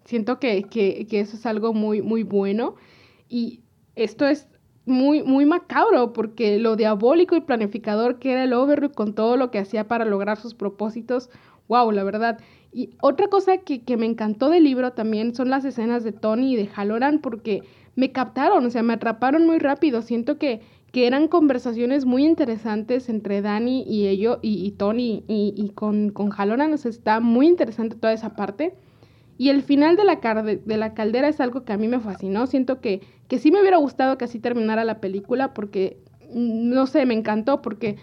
Siento 0.06 0.40
que, 0.40 0.62
que, 0.62 1.06
que 1.06 1.20
eso 1.20 1.36
es 1.36 1.44
algo 1.44 1.74
muy, 1.74 2.00
muy 2.00 2.22
bueno. 2.22 2.76
Y 3.28 3.60
esto 3.96 4.26
es 4.26 4.48
muy, 4.86 5.22
muy 5.24 5.44
macabro 5.44 6.14
porque 6.14 6.58
lo 6.58 6.76
diabólico 6.76 7.36
y 7.36 7.42
planificador 7.42 8.18
que 8.18 8.32
era 8.32 8.44
el 8.44 8.54
Overlook 8.54 8.94
con 8.94 9.14
todo 9.14 9.36
lo 9.36 9.50
que 9.50 9.58
hacía 9.58 9.88
para 9.88 10.06
lograr 10.06 10.38
sus 10.38 10.54
propósitos, 10.54 11.28
wow, 11.68 11.92
la 11.92 12.02
verdad. 12.02 12.40
Y 12.72 12.96
otra 13.02 13.28
cosa 13.28 13.58
que, 13.58 13.82
que 13.82 13.98
me 13.98 14.06
encantó 14.06 14.48
del 14.48 14.64
libro 14.64 14.92
también 14.92 15.34
son 15.34 15.50
las 15.50 15.66
escenas 15.66 16.02
de 16.02 16.12
Tony 16.12 16.54
y 16.54 16.56
de 16.56 16.70
Halloran 16.74 17.18
porque 17.18 17.62
me 17.94 18.10
captaron, 18.10 18.64
o 18.64 18.70
sea, 18.70 18.82
me 18.82 18.94
atraparon 18.94 19.44
muy 19.46 19.58
rápido. 19.58 20.00
Siento 20.00 20.38
que, 20.38 20.62
que 20.92 21.06
eran 21.06 21.28
conversaciones 21.28 22.04
muy 22.04 22.24
interesantes 22.24 23.08
entre 23.08 23.42
Dani 23.42 23.82
y 23.86 24.06
ello, 24.06 24.38
y, 24.42 24.70
Tony 24.72 25.24
y, 25.26 25.54
y, 25.56 25.70
con, 25.70 26.10
con 26.10 26.30
Halloran. 26.30 26.72
O 26.72 26.76
sea, 26.76 26.90
está 26.90 27.20
muy 27.20 27.46
interesante 27.46 27.96
toda 27.96 28.12
esa 28.12 28.36
parte. 28.36 28.74
Y 29.38 29.48
el 29.48 29.62
final 29.62 29.96
de 29.96 30.04
la, 30.04 30.16
de 30.42 30.76
la 30.76 30.94
caldera 30.94 31.28
es 31.28 31.40
algo 31.40 31.64
que 31.64 31.72
a 31.72 31.78
mí 31.78 31.88
me 31.88 31.98
fascinó. 31.98 32.46
Siento 32.46 32.80
que, 32.80 33.00
que 33.26 33.38
sí 33.38 33.50
me 33.50 33.60
hubiera 33.60 33.78
gustado 33.78 34.18
que 34.18 34.26
así 34.26 34.38
terminara 34.38 34.84
la 34.84 35.00
película 35.00 35.54
porque, 35.54 35.98
mm, 36.32 36.68
no 36.68 36.86
sé, 36.86 37.06
me 37.06 37.14
encantó 37.14 37.62
porque 37.62 37.96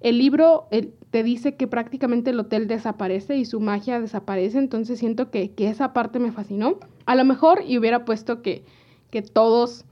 el 0.00 0.18
libro 0.18 0.68
te 1.10 1.22
dice 1.22 1.56
que 1.56 1.66
prácticamente 1.66 2.30
el 2.30 2.38
hotel 2.38 2.68
desaparece 2.68 3.36
y 3.36 3.46
su 3.46 3.58
magia 3.58 4.00
desaparece. 4.00 4.58
Entonces 4.58 4.98
siento 4.98 5.30
que, 5.30 5.52
que 5.52 5.68
esa 5.68 5.92
parte 5.94 6.18
me 6.18 6.30
fascinó. 6.30 6.78
A 7.06 7.14
lo 7.16 7.24
mejor 7.24 7.62
y 7.66 7.78
hubiera 7.78 8.04
puesto 8.04 8.42
que 8.42 8.64
que 9.10 9.22
todos, 9.22 9.84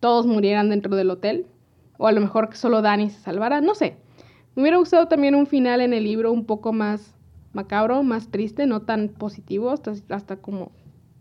todos 0.00 0.26
murieran 0.26 0.70
dentro 0.70 0.96
del 0.96 1.10
hotel. 1.10 1.46
O 1.98 2.06
a 2.06 2.12
lo 2.12 2.20
mejor 2.20 2.48
que 2.48 2.56
solo 2.56 2.82
Dani 2.82 3.10
se 3.10 3.20
salvara, 3.20 3.60
no 3.60 3.74
sé. 3.74 3.96
Me 4.54 4.62
hubiera 4.62 4.78
gustado 4.78 5.08
también 5.08 5.34
un 5.34 5.46
final 5.46 5.80
en 5.80 5.92
el 5.92 6.04
libro 6.04 6.32
un 6.32 6.46
poco 6.46 6.72
más 6.72 7.14
macabro, 7.52 8.02
más 8.02 8.30
triste, 8.30 8.66
no 8.66 8.82
tan 8.82 9.08
positivo, 9.08 9.70
hasta, 9.70 10.36
como... 10.36 10.72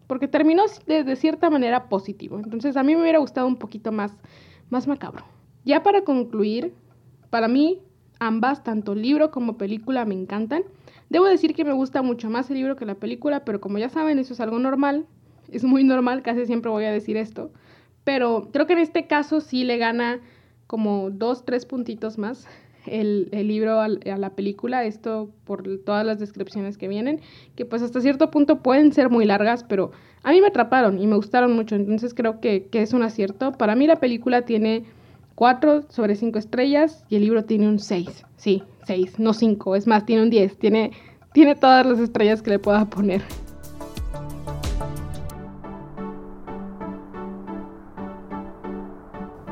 Porque 0.07 0.27
terminó 0.27 0.63
de, 0.87 1.15
cierta 1.15 1.49
manera 1.49 1.89
positivo. 1.89 2.39
Entonces 2.39 2.75
a 2.77 2.83
mí 2.83 2.95
me 2.95 3.01
hubiera 3.01 3.19
gustado 3.19 3.47
un 3.47 3.55
poquito 3.55 3.91
más, 3.91 4.11
más 4.69 4.87
macabro. 4.87 5.23
Ya 5.63 5.83
para 5.83 6.03
concluir, 6.03 6.73
para 7.29 7.47
mí 7.47 7.79
ambas, 8.19 8.63
tanto 8.63 8.95
libro 8.95 9.31
como 9.31 9.57
película, 9.57 10.05
me 10.05 10.15
encantan. 10.15 10.63
Debo 11.09 11.25
decir 11.25 11.53
que 11.53 11.65
me 11.65 11.73
gusta 11.73 12.01
mucho 12.01 12.29
más 12.29 12.49
el 12.49 12.57
libro 12.57 12.75
que 12.75 12.85
la 12.85 12.95
película, 12.95 13.45
pero 13.45 13.61
como 13.61 13.77
ya 13.77 13.89
saben, 13.89 14.19
eso 14.19 14.33
es 14.33 14.39
algo 14.39 14.59
normal 14.59 15.07
es 15.53 15.63
muy 15.63 15.83
normal, 15.83 16.23
casi 16.23 16.45
siempre 16.45 16.71
voy 16.71 16.85
a 16.85 16.91
decir 16.91 17.15
esto, 17.15 17.51
pero 18.03 18.49
creo 18.51 18.67
que 18.67 18.73
en 18.73 18.79
este 18.79 19.07
caso 19.07 19.39
sí 19.39 19.63
le 19.63 19.77
gana 19.77 20.19
como 20.73 21.11
dos, 21.11 21.45
tres 21.45 21.67
puntitos 21.67 22.17
más 22.17 22.47
el, 22.87 23.29
libro 23.31 23.79
a, 23.79 23.87
la 23.87 24.31
película, 24.31 24.83
esto 24.85 25.29
por 25.43 25.61
todas 25.85 26.03
las 26.03 26.17
descripciones 26.17 26.79
que 26.79 26.87
vienen, 26.87 27.21
que 27.55 27.63
pues 27.63 27.83
hasta 27.83 28.01
cierto 28.01 28.31
punto 28.31 28.63
pueden 28.63 28.91
ser 28.91 29.11
muy 29.11 29.23
largas, 29.23 29.63
pero 29.63 29.91
a 30.23 30.31
mí 30.31 30.41
me 30.41 30.47
atraparon 30.47 30.99
y 30.99 31.05
me 31.05 31.15
gustaron 31.15 31.53
mucho, 31.53 31.75
entonces 31.75 32.15
creo 32.15 32.39
que, 32.39 32.69
que 32.71 32.81
es 32.81 32.91
un 32.91 33.03
acierto. 33.03 33.51
Para 33.51 33.75
mí 33.75 33.85
la 33.85 33.97
película 33.97 34.41
tiene 34.41 34.83
cuatro 35.35 35.83
sobre 35.89 36.15
cinco 36.15 36.39
estrellas 36.39 37.05
y 37.07 37.17
el 37.17 37.21
libro 37.21 37.45
tiene 37.45 37.67
un 37.67 37.77
seis, 37.77 38.25
sí, 38.37 38.63
seis, 38.87 39.19
no 39.19 39.35
cinco, 39.35 39.75
es 39.75 39.85
más, 39.85 40.07
tiene 40.07 40.23
un 40.23 40.31
diez, 40.31 40.57
tiene, 40.57 40.89
tiene 41.33 41.53
todas 41.53 41.85
las 41.85 41.99
estrellas 41.99 42.41
que 42.41 42.49
le 42.49 42.57
pueda 42.57 42.89
poner. 42.89 43.21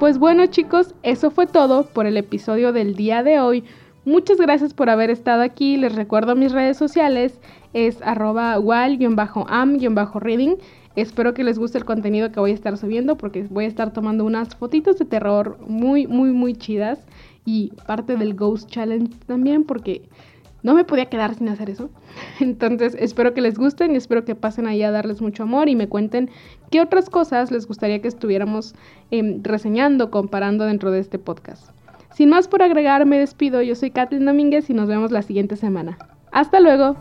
Pues 0.02 0.18
bueno 0.18 0.48
chicos, 0.48 0.96
eso 1.04 1.30
fue 1.30 1.46
todo 1.46 1.86
por 1.86 2.08
el 2.08 2.18
episodio 2.18 2.74
del 2.74 2.96
día 2.96 3.22
de 3.22 3.40
hoy. 3.40 3.64
Muchas 4.04 4.40
gracias 4.40 4.74
por 4.74 4.90
haber 4.90 5.12
estado 5.12 5.44
aquí. 5.44 5.78
Les 5.78 5.94
recuerdo 5.94 6.36
mis 6.36 6.54
redes 6.54 6.76
sociales. 6.76 7.40
Es 7.74 8.02
arroba 8.02 8.60
wal-am-reading. 8.60 10.56
Espero 10.96 11.36
que 11.36 11.44
les 11.44 11.60
guste 11.60 11.78
el 11.78 11.86
contenido 11.86 12.32
que 12.32 12.40
voy 12.40 12.50
a 12.50 12.56
estar 12.56 12.76
subiendo 12.78 13.16
porque 13.16 13.46
voy 13.52 13.66
a 13.66 13.68
estar 13.68 13.94
tomando 13.94 14.26
unas 14.26 14.56
fotitos 14.56 14.98
de 14.98 15.06
terror 15.06 15.60
muy, 15.68 16.08
muy, 16.08 16.32
muy 16.32 16.56
chidas. 16.56 17.06
Y 17.46 17.72
parte 17.86 18.16
del 18.16 18.34
Ghost 18.34 18.72
Challenge 18.72 19.14
también 19.28 19.66
porque 19.66 20.10
no 20.64 20.74
me 20.74 20.84
podía 20.84 21.06
quedar 21.06 21.36
sin 21.36 21.50
hacer 21.50 21.70
eso. 21.70 21.90
Entonces 22.40 22.96
espero 23.00 23.34
que 23.34 23.42
les 23.42 23.58
gusten 23.58 23.94
y 23.94 23.98
espero 23.98 24.26
que 24.26 24.36
pasen 24.36 24.68
ahí 24.68 24.84
a 24.84 24.92
darles 24.92 25.22
mucho 25.22 25.44
amor 25.44 25.70
y 25.70 25.76
me 25.76 25.88
cuenten 25.88 26.30
qué 26.70 26.82
otras 26.82 27.10
cosas 27.10 27.52
les 27.52 27.68
gustaría 27.68 28.02
que 28.02 28.08
estuviéramos 28.08 28.76
em, 29.12 29.44
reseñando, 29.44 30.12
comparando 30.12 30.66
dentro 30.66 30.92
de 30.92 31.00
este 31.00 31.20
podcast. 31.20 31.70
Sin 32.14 32.30
más 32.30 32.48
por 32.48 32.62
agregar, 32.62 33.06
me 33.06 33.18
despido. 33.18 33.62
Yo 33.62 33.76
soy 33.76 33.92
Kathleen 33.92 34.26
Domínguez 34.26 34.70
y 34.70 34.74
nos 34.74 34.88
vemos 34.88 35.12
la 35.12 35.22
siguiente 35.22 35.56
semana. 35.56 35.98
Hasta 36.32 36.60
luego. 36.60 36.96